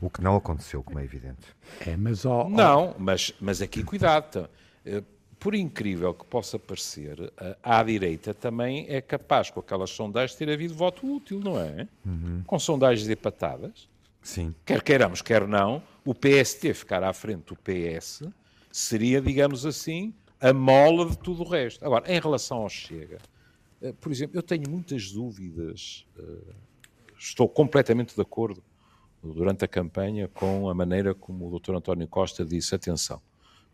O 0.02 0.10
que 0.10 0.22
não 0.22 0.36
aconteceu, 0.36 0.84
como 0.84 1.00
é 1.00 1.04
evidente. 1.04 1.56
É, 1.86 1.96
mas 1.96 2.26
ó, 2.26 2.48
Não, 2.50 2.96
mas, 2.98 3.34
mas 3.40 3.62
aqui 3.62 3.84
cuidado. 3.84 4.50
Eh, 4.86 5.04
por 5.40 5.56
incrível 5.56 6.14
que 6.14 6.26
possa 6.26 6.60
parecer, 6.60 7.32
à 7.64 7.82
direita 7.82 8.34
também 8.34 8.86
é 8.90 9.00
capaz, 9.00 9.50
com 9.50 9.62
aquelas 9.62 9.90
sondagens, 9.90 10.36
ter 10.38 10.50
havido 10.50 10.74
voto 10.74 11.08
útil, 11.08 11.40
não 11.40 11.58
é? 11.58 11.88
Uhum. 12.06 12.44
Com 12.46 12.60
sondagens 12.60 13.08
empatadas. 13.08 13.88
Sim. 14.22 14.54
Quer 14.66 14.82
queiramos, 14.82 15.22
quer 15.22 15.48
não, 15.48 15.82
o 16.06 16.14
PST 16.14 16.74
ficar 16.74 17.04
à 17.04 17.14
frente 17.14 17.46
do 17.46 17.56
PS 17.56 18.24
seria, 18.72 19.22
digamos 19.22 19.66
assim, 19.66 20.14
a 20.40 20.54
mola 20.54 21.10
de 21.10 21.18
tudo 21.18 21.44
o 21.44 21.48
resto. 21.48 21.84
Agora, 21.86 22.12
em 22.12 22.20
relação 22.20 22.60
ao 22.60 22.70
Chega, 22.70 23.18
eh, 23.82 23.94
por 24.00 24.12
exemplo, 24.12 24.38
eu 24.38 24.44
tenho 24.44 24.70
muitas 24.70 25.12
dúvidas, 25.12 26.06
eh, 26.18 26.54
estou 27.18 27.48
completamente 27.48 28.16
de 28.16 28.22
acordo 28.22 28.64
durante 29.22 29.66
a 29.66 29.68
campanha 29.68 30.28
com 30.30 30.70
a 30.70 30.74
maneira 30.74 31.14
como 31.14 31.48
o 31.48 31.60
Dr. 31.60 31.76
António 31.76 32.08
Costa 32.08 32.46
disse: 32.46 32.74
atenção, 32.74 33.22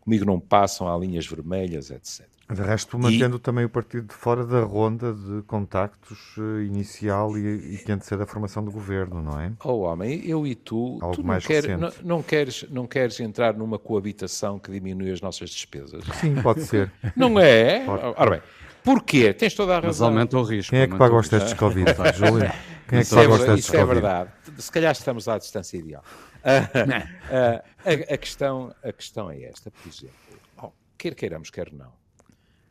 comigo 0.06 0.24
não 0.24 0.38
passam, 0.38 0.88
há 0.88 0.96
linhas 0.96 1.26
vermelhas, 1.26 1.90
etc. 1.90 2.24
De 2.48 2.62
resto, 2.62 2.96
mantendo 2.96 3.38
e... 3.38 3.40
também 3.40 3.64
o 3.64 3.68
partido 3.68 4.06
de 4.06 4.14
fora 4.14 4.46
da 4.46 4.60
ronda 4.60 5.12
de 5.12 5.42
contactos 5.42 6.36
uh, 6.36 6.60
inicial 6.60 7.36
e, 7.36 7.74
e 7.74 7.78
que 7.78 7.90
antecede 7.90 8.22
a 8.22 8.26
formação 8.26 8.64
do 8.64 8.70
governo, 8.70 9.20
não 9.20 9.40
é? 9.40 9.52
Oh, 9.64 9.80
homem, 9.80 10.24
eu 10.24 10.46
e 10.46 10.54
tu, 10.54 10.96
Algo 11.02 11.16
tu 11.16 11.24
mais 11.24 11.42
não, 11.42 11.48
quer, 11.48 11.76
não, 11.76 11.92
não, 12.04 12.22
queres, 12.22 12.64
não 12.70 12.86
queres 12.86 13.18
entrar 13.18 13.52
numa 13.54 13.80
coabitação 13.80 14.60
que 14.60 14.70
diminui 14.70 15.10
as 15.10 15.20
nossas 15.20 15.50
despesas? 15.50 16.04
Sim, 16.20 16.36
pode 16.40 16.62
ser. 16.62 16.92
Não 17.16 17.36
é? 17.40 17.84
Pode. 17.84 18.02
Ora 18.16 18.30
bem, 18.30 18.42
porquê? 18.84 19.34
Tens 19.34 19.52
toda 19.52 19.76
a 19.76 19.80
razão. 19.80 20.06
Mas 20.06 20.16
aumenta 20.16 20.38
o 20.38 20.42
risco. 20.44 20.70
Quem 20.70 20.82
é 20.82 20.86
que 20.86 20.96
paga 20.96 21.16
os 21.16 21.28
testes 21.28 21.50
de 21.50 21.58
Covid, 21.58 21.90
Júlio? 22.14 22.52
Quem 22.88 23.00
é 23.00 23.04
que 23.04 23.10
paga 23.10 23.32
os 23.32 23.44
testes 23.44 23.64
Isso 23.64 23.76
é 23.76 23.84
verdade. 23.84 24.30
Se 24.56 24.70
calhar 24.70 24.92
estamos 24.92 25.26
à 25.26 25.36
distância 25.36 25.76
ideal. 25.76 26.04
a, 27.84 28.14
a, 28.14 28.16
questão, 28.16 28.74
a 28.82 28.92
questão 28.92 29.30
é 29.30 29.42
esta, 29.42 29.70
por 29.70 29.88
exemplo. 29.88 30.14
Oh, 30.62 30.70
quer 30.96 31.14
queiramos, 31.14 31.50
quer 31.50 31.72
não 31.72 31.92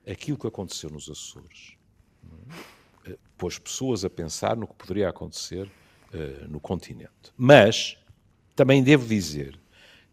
aquilo 0.08 0.38
que 0.38 0.48
aconteceu 0.48 0.90
nos 0.90 1.10
Açores 1.10 1.76
é? 3.06 3.18
pôs 3.38 3.58
pessoas 3.58 4.06
a 4.06 4.10
pensar 4.10 4.56
no 4.56 4.68
que 4.68 4.76
poderia 4.76 5.10
acontecer 5.10 5.68
uh, 6.14 6.48
no 6.48 6.60
continente. 6.60 7.34
Mas 7.36 7.98
também 8.56 8.84
devo 8.84 9.08
dizer 9.08 9.60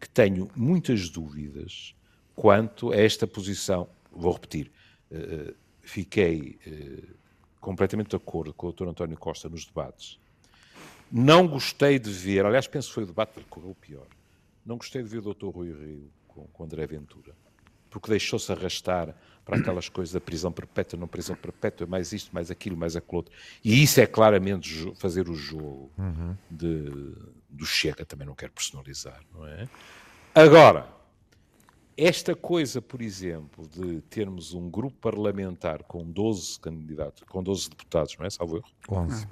que 0.01 0.09
tenho 0.09 0.51
muitas 0.57 1.09
dúvidas 1.09 1.95
quanto 2.35 2.93
a 2.93 2.97
esta 2.97 3.27
posição. 3.27 3.89
Vou 4.11 4.33
repetir, 4.33 4.71
uh, 5.11 5.55
fiquei 5.81 6.59
uh, 6.67 7.15
completamente 7.61 8.11
de 8.11 8.17
acordo 8.17 8.53
com 8.53 8.69
o 8.69 8.73
Dr. 8.73 8.89
António 8.89 9.17
Costa 9.17 9.49
nos 9.49 9.65
debates. 9.65 10.19
Não 11.13 11.47
gostei 11.47 11.99
de 11.99 12.11
ver, 12.11 12.47
aliás, 12.47 12.67
penso 12.67 12.89
que 12.89 12.95
foi 12.95 13.03
o 13.03 13.07
debate 13.07 13.35
que 13.35 13.45
correu 13.45 13.77
pior. 13.79 14.07
Não 14.65 14.79
gostei 14.79 15.03
de 15.03 15.09
ver 15.09 15.19
o 15.19 15.35
Dr. 15.35 15.49
Rui 15.49 15.73
Rio 15.73 16.11
com, 16.27 16.47
com 16.47 16.65
André 16.65 16.87
Ventura, 16.87 17.35
porque 17.91 18.11
deixou-se 18.11 18.51
arrastar 18.51 19.15
para 19.45 19.59
aquelas 19.59 19.89
coisas 19.89 20.15
da 20.15 20.21
prisão 20.21 20.51
perpétua, 20.51 20.99
não 20.99 21.07
prisão 21.07 21.37
perpétua, 21.37 21.87
mais 21.87 22.13
isto, 22.13 22.33
mais 22.33 22.51
aquilo, 22.51 22.77
mais 22.77 22.97
aquilo 22.97 23.17
outro. 23.17 23.35
E 23.63 23.83
isso 23.83 24.01
é 24.01 24.07
claramente 24.07 24.95
fazer 24.97 25.29
o 25.29 25.35
jogo 25.35 25.91
uhum. 25.99 26.37
de, 26.51 27.15
do 27.51 27.67
Chega, 27.67 28.07
também 28.07 28.27
não 28.27 28.35
quero 28.35 28.53
personalizar, 28.53 29.21
não 29.35 29.47
é? 29.47 29.69
Agora, 30.35 30.89
esta 31.97 32.35
coisa, 32.35 32.81
por 32.81 33.03
exemplo, 33.03 33.69
de 33.69 34.01
termos 34.03 34.55
um 34.55 34.71
grupo 34.71 34.97
parlamentar 34.99 35.83
com 35.83 36.09
12 36.09 36.59
candidatos, 36.61 37.23
com 37.25 37.43
12 37.43 37.69
deputados, 37.69 38.17
não 38.17 38.25
é? 38.25 38.31
Salvo 38.31 38.57
erro? 38.57 38.69
11. 38.89 39.27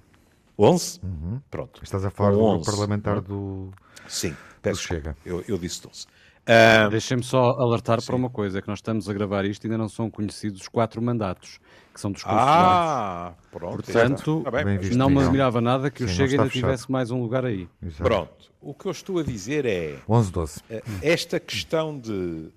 11? 0.61 1.01
Uhum. 1.03 1.40
Pronto. 1.51 1.81
Estás 1.83 2.05
a 2.05 2.11
falar 2.11 2.33
do 2.33 2.38
grupo 2.38 2.64
parlamentar 2.64 3.20
do, 3.20 3.70
Sim, 4.07 4.37
peço 4.61 4.83
do 4.83 4.87
Chega. 4.87 5.16
Eu, 5.25 5.42
eu 5.49 5.57
disse 5.57 5.83
12. 5.83 6.07
Uh, 6.40 6.90
Deixem-me 6.90 7.23
só 7.23 7.51
alertar 7.59 8.01
sim. 8.01 8.07
para 8.07 8.16
uma 8.16 8.29
coisa, 8.29 8.59
é 8.59 8.62
que 8.62 8.68
nós 8.68 8.79
estamos 8.79 9.09
a 9.09 9.12
gravar 9.12 9.44
isto 9.44 9.64
e 9.64 9.66
ainda 9.66 9.79
não 9.79 9.88
são 9.88 10.11
conhecidos 10.11 10.62
os 10.62 10.68
quatro 10.68 11.01
mandatos, 11.01 11.61
que 11.94 12.01
são 12.01 12.11
dos. 12.11 12.23
Ah, 12.27 13.35
pronto. 13.53 13.85
Portanto, 13.85 14.42
tá 14.42 14.51
bem, 14.51 14.81
não 14.96 15.09
me 15.09 15.23
admirava 15.23 15.61
nada 15.61 15.90
que 15.90 15.99
sim, 15.99 16.05
o 16.05 16.09
Chega 16.09 16.33
ainda 16.33 16.44
fechado. 16.44 16.53
tivesse 16.53 16.90
mais 16.90 17.11
um 17.11 17.20
lugar 17.20 17.44
aí. 17.44 17.68
Exato. 17.83 18.03
Pronto. 18.03 18.51
O 18.61 18.75
que 18.75 18.87
eu 18.87 18.90
estou 18.90 19.18
a 19.18 19.23
dizer 19.23 19.64
é... 19.64 19.99
11, 20.09 20.33
12. 20.33 20.61
Eh, 20.68 20.83
esta 21.03 21.40
questão 21.40 21.99
de... 21.99 22.51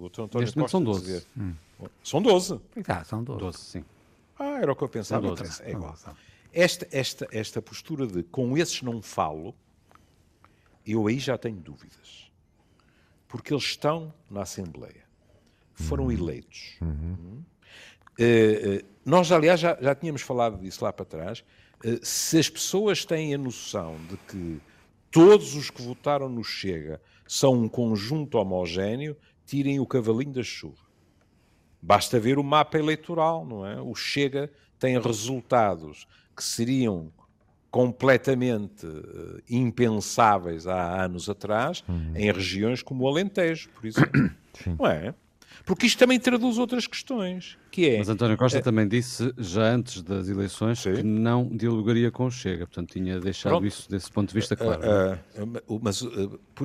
O 0.00 0.08
Dr. 0.08 0.22
António 0.22 0.46
Neste 0.46 0.70
são 0.70 0.82
12. 0.82 1.00
Dizer, 1.00 1.24
hum. 1.36 1.54
São 2.02 2.22
12? 2.22 2.60
Ah, 2.88 3.04
são 3.04 3.22
12. 3.22 3.40
12, 3.40 3.58
sim. 3.58 3.84
Ah, 4.38 4.58
era 4.60 4.72
o 4.72 4.76
que 4.76 4.82
eu 4.82 4.88
pensava. 4.88 5.28
12, 5.28 5.62
é 5.62 5.70
igual. 5.70 5.94
Esta, 6.52 6.88
esta, 6.90 7.28
esta 7.30 7.62
postura 7.62 8.06
de 8.06 8.22
com 8.22 8.56
esses 8.56 8.82
não 8.82 9.02
falo, 9.02 9.54
eu 10.86 11.06
aí 11.06 11.18
já 11.18 11.36
tenho 11.36 11.56
dúvidas 11.56 12.28
porque 13.28 13.52
eles 13.52 13.64
estão 13.64 14.12
na 14.30 14.42
Assembleia, 14.42 15.04
foram 15.74 16.04
uhum. 16.04 16.12
eleitos. 16.12 16.76
Uhum. 16.80 17.44
Uh, 18.18 18.84
nós, 19.04 19.30
aliás, 19.30 19.60
já, 19.60 19.76
já 19.80 19.94
tínhamos 19.94 20.22
falado 20.22 20.58
disso 20.58 20.82
lá 20.82 20.92
para 20.92 21.04
trás. 21.04 21.44
Uh, 21.84 22.04
se 22.04 22.38
as 22.38 22.48
pessoas 22.48 23.04
têm 23.04 23.34
a 23.34 23.38
noção 23.38 23.96
de 24.08 24.16
que 24.16 24.60
todos 25.10 25.54
os 25.54 25.70
que 25.70 25.82
votaram 25.82 26.28
no 26.28 26.42
Chega 26.42 27.00
são 27.26 27.52
um 27.52 27.68
conjunto 27.68 28.38
homogéneo, 28.38 29.16
tirem 29.46 29.78
o 29.78 29.86
cavalinho 29.86 30.32
da 30.32 30.42
chuva. 30.42 30.88
Basta 31.80 32.18
ver 32.18 32.38
o 32.38 32.42
mapa 32.42 32.78
eleitoral, 32.78 33.46
não 33.46 33.64
é? 33.64 33.80
O 33.80 33.94
Chega 33.94 34.50
tem 34.78 34.98
resultados 34.98 36.08
que 36.38 36.44
seriam 36.44 37.12
completamente 37.68 38.86
uh, 38.86 39.42
impensáveis 39.50 40.68
há 40.68 41.04
anos 41.04 41.28
atrás 41.28 41.82
uhum. 41.88 42.12
em 42.14 42.30
regiões 42.30 42.80
como 42.80 43.04
o 43.04 43.08
Alentejo, 43.08 43.68
por 43.70 43.84
exemplo. 43.84 44.30
Sim. 44.54 44.76
Não 44.78 44.86
é? 44.86 45.12
Porque 45.66 45.86
isto 45.86 45.98
também 45.98 46.18
traduz 46.18 46.56
outras 46.56 46.86
questões, 46.86 47.58
que 47.70 47.90
é... 47.90 47.98
Mas 47.98 48.08
António 48.08 48.36
Costa 48.36 48.58
é... 48.58 48.62
também 48.62 48.86
disse, 48.86 49.34
já 49.36 49.74
antes 49.74 50.00
das 50.02 50.28
eleições, 50.28 50.78
Sim. 50.78 50.94
que 50.94 51.02
não 51.02 51.48
dialogaria 51.48 52.10
com 52.10 52.26
o 52.26 52.30
Chega, 52.30 52.66
portanto 52.66 52.92
tinha 52.92 53.18
deixado 53.18 53.52
Pronto. 53.52 53.66
isso 53.66 53.90
desse 53.90 54.10
ponto 54.10 54.28
de 54.28 54.34
vista 54.34 54.56
claro. 54.56 54.80
Uh, 54.80 55.44
uh, 55.74 55.80
mas, 55.82 56.00
por 56.00 56.08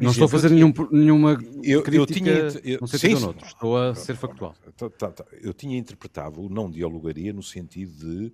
não 0.02 0.10
exemplo, 0.10 0.10
estou 0.12 0.26
a 0.26 0.30
fazer 0.30 0.52
nenhum, 0.52 0.72
nenhuma 0.92 1.32
eu, 1.64 1.82
crítica 1.82 1.96
eu 1.96 2.06
tinha, 2.06 2.34
eu, 2.64 2.80
num 2.80 2.88
sentido 2.88 3.10
sim, 3.10 3.16
ou 3.16 3.22
noutro, 3.22 3.46
estou 3.48 3.78
a 3.78 3.96
ser 3.96 4.16
factual. 4.16 4.56
Tá, 4.78 4.90
tá, 4.90 5.12
tá. 5.12 5.26
Eu 5.42 5.54
tinha 5.54 5.78
interpretado 5.78 6.40
o 6.40 6.48
não 6.48 6.70
dialogaria 6.70 7.34
no 7.34 7.44
sentido 7.44 7.92
de 7.98 8.34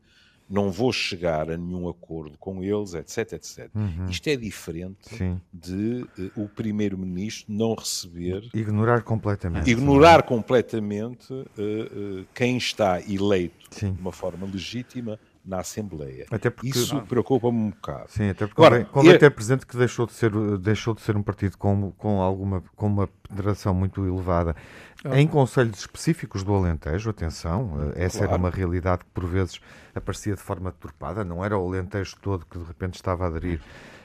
não 0.49 0.71
vou 0.71 0.91
chegar 0.91 1.49
a 1.51 1.57
nenhum 1.57 1.87
acordo 1.87 2.37
com 2.37 2.63
eles, 2.63 2.93
etc, 2.93 3.33
etc. 3.33 3.69
Uhum. 3.75 4.07
Isto 4.09 4.27
é 4.29 4.35
diferente 4.35 5.15
Sim. 5.15 5.39
de 5.53 6.05
uh, 6.17 6.43
o 6.43 6.49
primeiro-ministro 6.49 7.45
não 7.53 7.75
receber... 7.75 8.49
Ignorar 8.53 9.03
completamente. 9.03 9.69
Ignorar 9.69 10.23
completamente 10.23 11.31
uh, 11.31 11.41
uh, 11.41 12.25
quem 12.33 12.57
está 12.57 12.99
eleito 13.01 13.67
Sim. 13.69 13.93
de 13.93 14.01
uma 14.01 14.11
forma 14.11 14.47
legítima 14.47 15.19
na 15.49 15.59
Assembleia. 15.59 16.27
Até 16.31 16.49
porque, 16.49 16.69
Isso 16.69 17.01
preocupa-me 17.01 17.57
um 17.57 17.69
bocado. 17.71 18.05
Sim, 18.09 18.29
até 18.29 18.45
porque 18.45 18.61
Agora, 18.61 18.85
convém, 18.85 19.17
ter 19.17 19.31
presente 19.31 19.65
que 19.65 19.75
deixou 19.75 20.05
de 20.05 20.13
ser, 20.13 20.31
deixou 20.59 20.93
de 20.93 21.01
ser 21.01 21.17
um 21.17 21.23
partido 21.23 21.57
com, 21.57 21.91
com, 21.97 22.21
alguma, 22.21 22.63
com 22.75 22.85
uma 22.85 23.07
ponderação 23.07 23.73
muito 23.73 24.05
elevada 24.05 24.55
oh. 25.03 25.13
em 25.15 25.27
conselhos 25.27 25.79
específicos 25.79 26.43
do 26.43 26.53
Alentejo, 26.53 27.09
atenção, 27.09 27.91
eh, 27.95 28.05
essa 28.05 28.19
claro. 28.19 28.33
era 28.33 28.41
uma 28.41 28.49
realidade 28.49 29.03
que 29.03 29.11
por 29.11 29.25
vezes 29.25 29.59
aparecia 29.95 30.35
de 30.35 30.41
forma 30.41 30.71
deturpada, 30.71 31.25
não 31.25 31.43
era 31.43 31.57
o 31.57 31.67
Alentejo 31.67 32.15
todo 32.21 32.45
que 32.45 32.57
de 32.57 32.65
repente 32.65 32.95
estava 32.95 33.25
a 33.25 33.27
aderir 33.27 33.59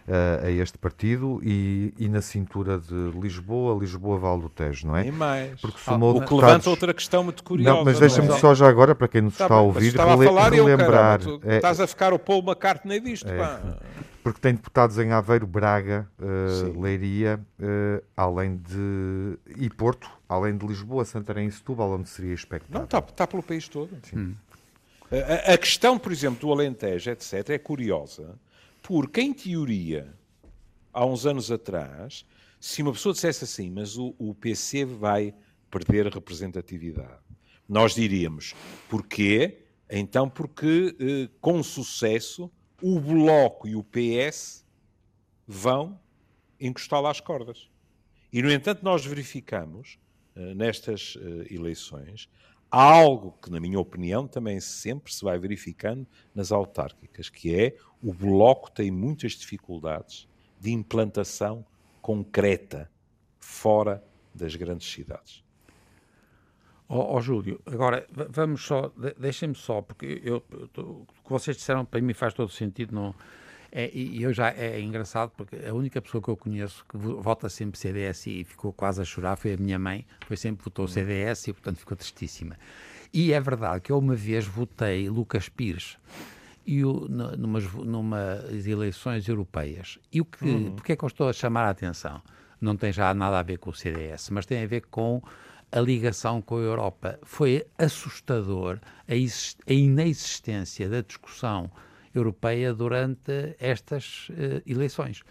uh, 0.09 0.47
a 0.47 0.51
este 0.51 0.79
partido 0.79 1.41
e, 1.43 1.93
e, 1.99 2.09
na 2.09 2.21
cintura 2.21 2.79
de 2.79 3.11
Lisboa, 3.19 3.79
Lisboa-Val 3.79 4.39
do 4.39 4.49
Tejo, 4.49 4.87
não 4.87 4.97
é? 4.97 5.07
E 5.07 5.13
mais. 5.13 5.61
Porque 5.61 5.79
somou 5.79 6.11
ah, 6.11 6.25
o 6.25 6.27
que 6.27 6.35
levanta 6.35 6.71
outra 6.71 6.93
questão 6.93 7.25
muito 7.25 7.43
curiosa. 7.43 7.79
Não, 7.79 7.85
mas 7.85 7.99
deixa-me 7.99 8.29
é? 8.29 8.39
só 8.39 8.55
já 8.55 8.69
agora, 8.69 8.95
para 8.95 9.09
quem 9.09 9.23
nos 9.23 9.35
está, 9.35 9.45
está 9.45 9.55
a 9.55 9.61
ouvir, 9.61 9.95
rele 9.95 10.01
a 10.01 10.17
falar, 10.17 10.53
relembrar. 10.53 11.21
Eu, 11.23 11.41
é, 11.45 11.57
estás 11.57 11.81
a 11.81 11.87
ficar 11.87 12.13
o 12.13 12.19
Paul 12.19 12.43
McCartney 12.43 13.01
disto, 13.01 13.29
é, 13.29 13.39
pá. 13.39 13.61
Porque 14.23 14.41
tem 14.41 14.55
deputados 14.55 14.99
em 14.99 15.13
Aveiro, 15.13 15.47
Braga, 15.47 16.09
uh, 16.19 16.81
Leiria, 16.81 17.39
uh, 17.61 18.03
além 18.17 18.57
de. 18.57 19.39
e 19.59 19.69
Porto, 19.69 20.11
além 20.27 20.57
de 20.57 20.67
Lisboa, 20.67 21.05
Santarém 21.05 21.47
e 21.49 21.53
Setúbal, 21.53 21.91
onde 21.93 22.09
seria 22.09 22.33
expectável. 22.33 22.79
Não, 22.79 22.85
está, 22.85 23.01
está 23.01 23.27
pelo 23.27 23.43
país 23.43 23.69
todo. 23.69 23.91
Hum. 24.17 24.35
A, 25.13 25.53
a, 25.53 25.59
questão, 25.59 25.99
por 25.99 26.11
exemplo, 26.11 26.41
do 26.41 26.51
Alentejo, 26.51 27.11
etc., 27.11 27.51
é 27.51 27.59
curiosa, 27.59 28.35
porque, 28.85 29.23
em 29.23 29.33
teoria, 29.33 30.15
há 30.93 31.07
uns 31.07 31.25
anos 31.25 31.51
atrás, 31.51 32.27
se 32.61 32.83
uma 32.83 32.93
pessoa 32.93 33.15
dissesse 33.15 33.45
assim, 33.45 33.71
mas 33.71 33.97
o, 33.97 34.15
o 34.19 34.35
PC 34.35 34.85
vai 34.85 35.35
perder 35.71 36.07
representatividade, 36.09 37.23
nós 37.67 37.95
diríamos, 37.95 38.55
porquê? 38.91 39.65
Então, 39.89 40.29
porque 40.29 40.95
eh, 41.01 41.31
com 41.41 41.63
sucesso 41.63 42.53
o 42.83 43.01
Bloco 43.01 43.67
e 43.67 43.75
o 43.75 43.83
PS 43.83 44.67
vão 45.47 45.99
encostá 46.61 47.01
lo 47.01 47.07
às 47.07 47.21
cordas. 47.21 47.71
E, 48.31 48.43
no 48.43 48.53
entanto, 48.53 48.85
nós 48.85 49.03
verificamos 49.07 49.99
eh, 50.37 50.55
nestas 50.55 51.17
eh, 51.19 51.55
eleições 51.55 52.29
algo 52.75 53.39
que, 53.41 53.51
na 53.51 53.61
minha 53.61 53.79
opinião, 53.79 54.27
também 54.27 54.59
sempre 54.59 55.13
se 55.13 55.25
vai 55.25 55.39
verificando 55.39 56.07
nas 56.35 56.51
autárquicas, 56.51 57.29
que 57.29 57.55
é 57.55 57.77
o 58.03 58.13
Bloco 58.13 58.71
tem 58.71 58.91
muitas 58.91 59.33
dificuldades 59.33 60.29
de 60.61 60.73
implantação 60.73 61.65
concreta 62.03 62.91
fora 63.39 64.03
das 64.35 64.57
grandes 64.57 64.91
cidades. 64.91 65.45
Ó 66.89 66.99
oh, 66.99 67.17
oh, 67.17 67.21
Júlio, 67.21 67.61
agora 67.65 68.07
vamos 68.11 68.63
só, 68.63 68.93
deixem-me 69.19 69.55
só, 69.55 69.81
porque 69.81 70.21
eu, 70.23 70.43
o 70.77 71.07
que 71.07 71.31
vocês 71.31 71.57
disseram 71.57 71.85
para 71.85 72.01
mim 72.01 72.13
faz 72.13 72.35
todo 72.35 72.51
sentido, 72.51 72.95
não, 72.95 73.15
é, 73.77 73.91
e 73.93 74.23
eu 74.23 74.33
já 74.33 74.51
é 74.51 74.81
engraçado 74.81 75.33
porque 75.37 75.57
a 75.57 75.75
única 75.75 76.01
pessoa 76.01 76.23
que 76.23 76.29
eu 76.29 76.37
conheço 76.37 76.87
que 76.89 76.97
vota 76.97 77.49
sempre 77.49 77.77
CDS 77.77 78.29
e 78.29 78.45
ficou 78.45 78.73
quase 78.73 79.03
a 79.03 79.05
chorar 79.05 79.35
foi 79.35 79.55
a 79.55 79.57
minha 79.57 79.81
mãe, 79.81 80.07
foi 80.29 80.37
sempre 80.37 80.65
votou 80.65 80.87
CDS 80.87 81.49
e 81.49 81.53
portanto 81.53 81.79
ficou 81.79 81.97
tristíssima. 81.97 82.57
E 83.13 83.33
é 83.33 83.41
verdade 83.41 83.81
que 83.81 83.91
eu 83.91 83.99
uma 83.99 84.15
vez 84.15 84.47
votei 84.47 85.09
Lucas 85.09 85.49
Pires 85.49 85.99
e 86.65 86.85
o, 86.85 87.09
numas, 87.09 87.65
numas 87.73 88.65
eleições 88.65 89.27
europeias. 89.29 89.99
E 90.13 90.21
o 90.21 90.25
que, 90.25 90.45
uhum. 90.45 90.77
porque 90.77 90.93
é 90.93 90.97
que 90.97 91.05
eu 91.05 91.09
estou 91.09 91.29
a 91.29 91.33
chamar 91.33 91.65
a 91.65 91.71
atenção? 91.71 92.23
Não 92.61 92.77
tem 92.77 92.93
já 92.93 93.13
nada 93.13 93.41
a 93.41 93.43
ver 93.43 93.59
com 93.59 93.71
o 93.71 93.75
CDS, 93.75 94.31
mas 94.31 94.47
tem 94.47 94.63
a 94.63 94.67
ver 94.69 94.83
com 94.83 95.21
a 95.73 95.81
ligação 95.81 96.41
com 96.41 96.59
a 96.59 96.61
Europa. 96.61 97.19
Foi 97.25 97.67
assustador 97.77 98.79
a, 99.09 99.13
a 99.13 99.73
inexistência 99.73 100.89
da 100.89 101.01
discussão 101.01 101.69
europeia 102.15 102.73
durante 102.73 103.57
estas 103.59 104.29
uh, 104.31 104.63
eleições. 104.67 105.23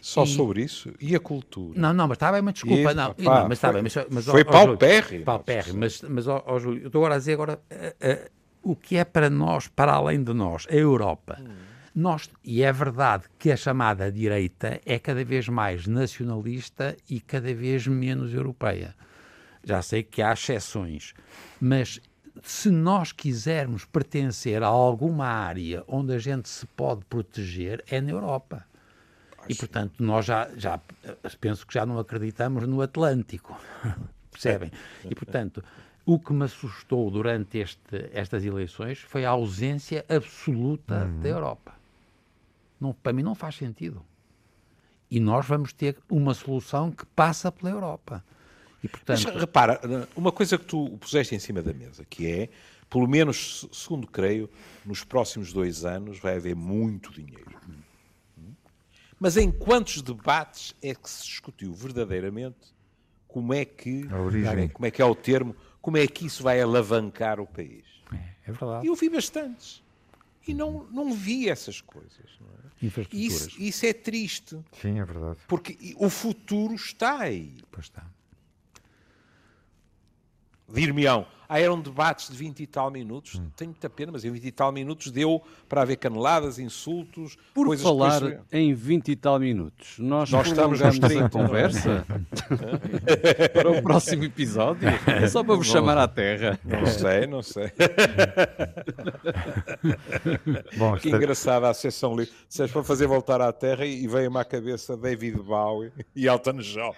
Só 0.00 0.24
e... 0.24 0.26
sobre 0.26 0.62
isso? 0.62 0.92
E 1.00 1.16
a 1.16 1.20
cultura? 1.20 1.80
Não, 1.80 1.94
não, 1.94 2.08
mas 2.08 2.16
está 2.16 2.30
bem, 2.30 2.42
mas 2.42 2.54
desculpa. 2.54 2.92
E, 2.92 2.94
não, 2.94 3.14
não, 3.16 3.48
mas 3.48 3.52
está 3.52 3.72
bem. 3.72 3.82
Mas, 3.82 3.94
mas, 4.10 4.26
foi 4.26 4.44
paupérrimo. 4.44 5.24
Paupérrimo, 5.24 5.78
mas, 5.80 6.02
mas 6.02 6.28
ó, 6.28 6.42
ó, 6.46 6.58
Júlio, 6.58 6.82
eu 6.82 6.86
estou 6.88 7.00
agora 7.00 7.14
a 7.14 7.18
dizer 7.18 7.32
agora 7.32 7.58
uh, 7.70 8.12
uh, 8.12 8.30
o 8.72 8.76
que 8.76 8.96
é 8.96 9.04
para 9.04 9.30
nós, 9.30 9.66
para 9.68 9.92
além 9.92 10.22
de 10.22 10.34
nós, 10.34 10.66
a 10.70 10.74
Europa. 10.74 11.38
Hum. 11.40 11.74
Nós, 11.94 12.28
e 12.42 12.62
é 12.62 12.72
verdade 12.72 13.24
que 13.38 13.52
a 13.52 13.56
chamada 13.56 14.10
direita 14.10 14.80
é 14.84 14.98
cada 14.98 15.24
vez 15.24 15.48
mais 15.48 15.86
nacionalista 15.86 16.96
e 17.08 17.20
cada 17.20 17.54
vez 17.54 17.86
menos 17.86 18.34
europeia. 18.34 18.94
Já 19.62 19.80
sei 19.80 20.02
que 20.02 20.20
há 20.20 20.32
exceções, 20.32 21.14
mas 21.60 22.00
se 22.42 22.70
nós 22.70 23.12
quisermos 23.12 23.84
pertencer 23.84 24.62
a 24.62 24.66
alguma 24.66 25.26
área 25.26 25.84
onde 25.86 26.12
a 26.12 26.18
gente 26.18 26.48
se 26.48 26.66
pode 26.66 27.04
proteger, 27.04 27.84
é 27.88 28.00
na 28.00 28.10
Europa. 28.10 28.64
E, 29.48 29.54
portanto, 29.54 30.02
nós 30.02 30.24
já, 30.24 30.48
já 30.56 30.80
penso 31.40 31.66
que 31.66 31.74
já 31.74 31.84
não 31.84 31.98
acreditamos 31.98 32.66
no 32.66 32.80
Atlântico. 32.80 33.58
Percebem? 34.30 34.72
E, 35.04 35.14
portanto, 35.14 35.62
o 36.04 36.18
que 36.18 36.32
me 36.32 36.44
assustou 36.44 37.10
durante 37.10 37.58
este, 37.58 38.10
estas 38.12 38.44
eleições 38.44 38.98
foi 38.98 39.24
a 39.24 39.30
ausência 39.30 40.04
absoluta 40.08 41.04
uhum. 41.04 41.20
da 41.20 41.28
Europa. 41.28 41.74
Não, 42.80 42.92
para 42.92 43.12
mim 43.12 43.22
não 43.22 43.34
faz 43.34 43.56
sentido. 43.56 44.02
E 45.10 45.20
nós 45.20 45.46
vamos 45.46 45.72
ter 45.72 45.96
uma 46.10 46.34
solução 46.34 46.90
que 46.90 47.06
passa 47.06 47.52
pela 47.52 47.70
Europa. 47.70 48.24
E, 48.84 48.88
portanto... 48.88 49.22
Mas 49.24 49.40
repara, 49.40 49.80
uma 50.14 50.30
coisa 50.30 50.58
que 50.58 50.66
tu 50.66 50.90
puseste 51.00 51.34
em 51.34 51.38
cima 51.38 51.62
da 51.62 51.72
mesa, 51.72 52.04
que 52.04 52.30
é, 52.30 52.50
pelo 52.90 53.08
menos, 53.08 53.66
segundo 53.72 54.06
creio, 54.06 54.48
nos 54.84 55.02
próximos 55.02 55.54
dois 55.54 55.86
anos 55.86 56.18
vai 56.18 56.36
haver 56.36 56.54
muito 56.54 57.10
dinheiro. 57.10 57.58
Mas 59.18 59.38
em 59.38 59.50
quantos 59.50 60.02
debates 60.02 60.74
é 60.82 60.94
que 60.94 61.08
se 61.08 61.24
discutiu 61.24 61.72
verdadeiramente 61.72 62.74
como 63.26 63.54
é 63.54 63.64
que, 63.64 64.06
como 64.74 64.84
é 64.84 64.90
que 64.90 65.00
é 65.00 65.04
o 65.04 65.14
termo, 65.14 65.56
como 65.80 65.96
é 65.96 66.06
que 66.06 66.26
isso 66.26 66.42
vai 66.42 66.60
alavancar 66.60 67.40
o 67.40 67.46
país? 67.46 67.84
É, 68.12 68.50
é 68.50 68.52
verdade. 68.52 68.84
E 68.84 68.88
eu 68.88 68.94
vi 68.94 69.08
bastantes. 69.08 69.82
E 70.46 70.52
não, 70.52 70.84
não 70.90 71.14
vi 71.14 71.48
essas 71.48 71.80
coisas. 71.80 72.12
É? 72.82 73.06
Isso, 73.10 73.48
isso 73.58 73.86
é 73.86 73.94
triste. 73.94 74.58
Sim, 74.82 75.00
é 75.00 75.04
verdade. 75.06 75.38
Porque 75.48 75.94
o 75.96 76.10
futuro 76.10 76.74
está 76.74 77.20
aí. 77.20 77.56
Pois 77.72 77.86
está 77.86 78.04
dir-me-ão, 80.74 81.26
ah, 81.48 81.60
eram 81.60 81.80
debates 81.80 82.30
de 82.30 82.36
20 82.36 82.60
e 82.60 82.66
tal 82.66 82.90
minutos. 82.90 83.36
Hum. 83.36 83.48
Tenho 83.56 83.70
muita 83.70 83.90
pena, 83.90 84.12
mas 84.12 84.24
em 84.24 84.30
20 84.30 84.44
e 84.44 84.52
tal 84.52 84.72
minutos 84.72 85.10
deu 85.10 85.42
para 85.68 85.82
haver 85.82 85.96
caneladas, 85.96 86.58
insultos, 86.58 87.36
Por 87.52 87.66
coisas 87.66 87.84
falar 87.84 88.20
que 88.20 88.28
depois... 88.28 88.46
em 88.52 88.74
20 88.74 89.08
e 89.08 89.16
tal 89.16 89.38
minutos, 89.38 89.98
nós, 89.98 90.30
nós 90.30 90.46
estamos 90.46 90.80
nos 90.80 90.98
30 90.98 91.28
conversa 91.30 92.06
para 93.52 93.70
o 93.70 93.82
próximo 93.82 94.24
episódio. 94.24 94.88
É 95.06 95.26
só 95.28 95.42
para 95.42 95.54
vos 95.54 95.66
chamar 95.66 95.98
à 95.98 96.08
terra. 96.08 96.58
Não 96.64 96.86
sei, 96.86 97.26
não 97.26 97.42
sei. 97.42 97.72
Bom, 100.76 100.96
que 100.96 101.08
está... 101.08 101.16
engraçada 101.16 101.68
a 101.68 101.74
sessão 101.74 102.16
livre. 102.16 102.32
Se 102.48 102.62
és 102.62 102.70
para 102.70 102.84
fazer 102.84 103.06
voltar 103.06 103.40
à 103.40 103.52
terra 103.52 103.84
e 103.84 104.06
veio-me 104.06 104.38
à 104.38 104.44
cabeça 104.44 104.96
David 104.96 105.38
Bowie 105.38 105.92
e 106.14 106.26
Elton 106.26 106.58
John. 106.58 106.94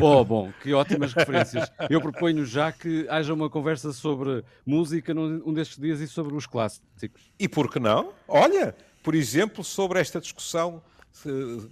Oh, 0.00 0.24
bom, 0.24 0.52
que 0.62 0.72
ótimas 0.72 1.12
referências. 1.12 1.70
Eu 1.88 2.00
proponho 2.00 2.44
já 2.44 2.72
que 2.72 3.06
haja 3.08 3.32
uma 3.32 3.48
conversa 3.48 3.83
conversa 3.84 3.92
sobre 3.92 4.44
música 4.64 5.12
num 5.12 5.52
destes 5.52 5.78
dias 5.78 6.00
e 6.00 6.08
sobre 6.08 6.34
os 6.34 6.46
clássicos. 6.46 7.30
E 7.38 7.48
por 7.48 7.70
que 7.70 7.78
não? 7.78 8.12
Olha, 8.26 8.74
por 9.02 9.14
exemplo, 9.14 9.62
sobre 9.62 10.00
esta 10.00 10.20
discussão 10.20 10.82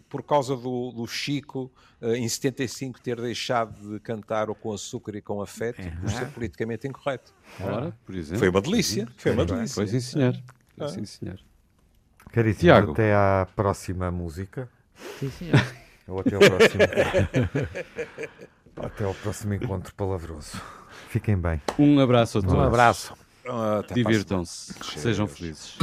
por 0.09 0.23
causa 0.23 0.55
do, 0.55 0.93
do, 0.93 1.05
Chico 1.05 1.73
eh, 2.01 2.17
em 2.17 2.29
75 2.29 3.01
ter 3.01 3.21
deixado 3.21 3.75
de 3.91 3.99
cantar 3.99 4.49
o 4.49 4.55
com 4.55 4.73
açúcar 4.73 5.17
e 5.17 5.21
com 5.21 5.43
afeto 5.43 5.83
por 6.01 6.11
ser 6.11 6.27
politicamente 6.29 6.87
incorreto. 6.87 7.35
Ora, 7.61 7.97
por 8.07 8.15
exemplo. 8.15 8.39
Foi 8.39 8.49
uma 8.49 8.61
delícia. 8.61 9.09
Foi 9.17 9.33
uma 9.33 9.45
delícia. 9.45 9.75
Foi 9.75 9.89
sim, 9.89 9.99
senhor. 9.99 10.41
Foi, 10.79 10.89
sim, 10.91 11.05
senhor. 11.05 11.41
Caríssimo, 12.31 12.61
Tiago. 12.61 12.93
até 12.93 13.13
à 13.13 13.49
próxima 13.57 14.13
música. 14.13 14.71
Sim, 15.19 15.31
senhor. 15.31 15.67
Ou 16.07 16.21
até 16.21 16.37
ao 16.37 16.41
próximo. 16.41 16.83
até 18.77 19.05
ao 19.05 19.15
próximo 19.15 19.55
encontro 19.55 19.93
palavroso. 19.97 20.57
Fiquem 21.09 21.37
bem. 21.37 21.61
Um 21.79 21.99
abraço 22.01 22.39
a 22.39 22.43
todos. 22.43 22.57
Um 22.57 22.61
abraço. 22.61 23.15
Divirtam-se. 23.95 24.73
Sejam 24.97 25.27
felizes. 25.27 25.77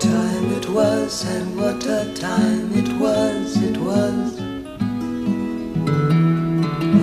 Time 0.00 0.56
it 0.56 0.66
was 0.68 1.24
and 1.26 1.56
what 1.56 1.86
a 1.86 2.06
time 2.14 2.72
it 2.74 2.88
was, 2.98 3.56
it 3.56 3.76
was 3.78 4.40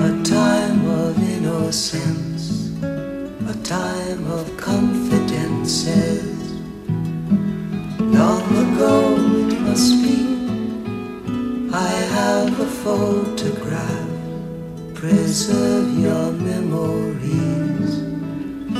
a 0.01 0.23
time 0.23 0.85
of 0.89 1.17
innocence, 1.19 2.71
a 2.83 3.53
time 3.63 4.25
of 4.31 4.51
confidences. 4.57 6.25
Long 7.99 8.43
ago 8.49 9.15
it 9.47 9.59
must 9.61 10.01
be, 10.01 10.19
I 11.71 11.87
have 12.13 12.59
a 12.59 12.65
photograph. 12.65 14.08
Preserve 14.99 15.97
your 15.97 16.33
memories. 16.33 18.03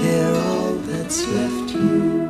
They're 0.01 0.35
all 0.35 0.73
that's 0.73 1.25
left 1.27 1.73
you. 1.73 2.28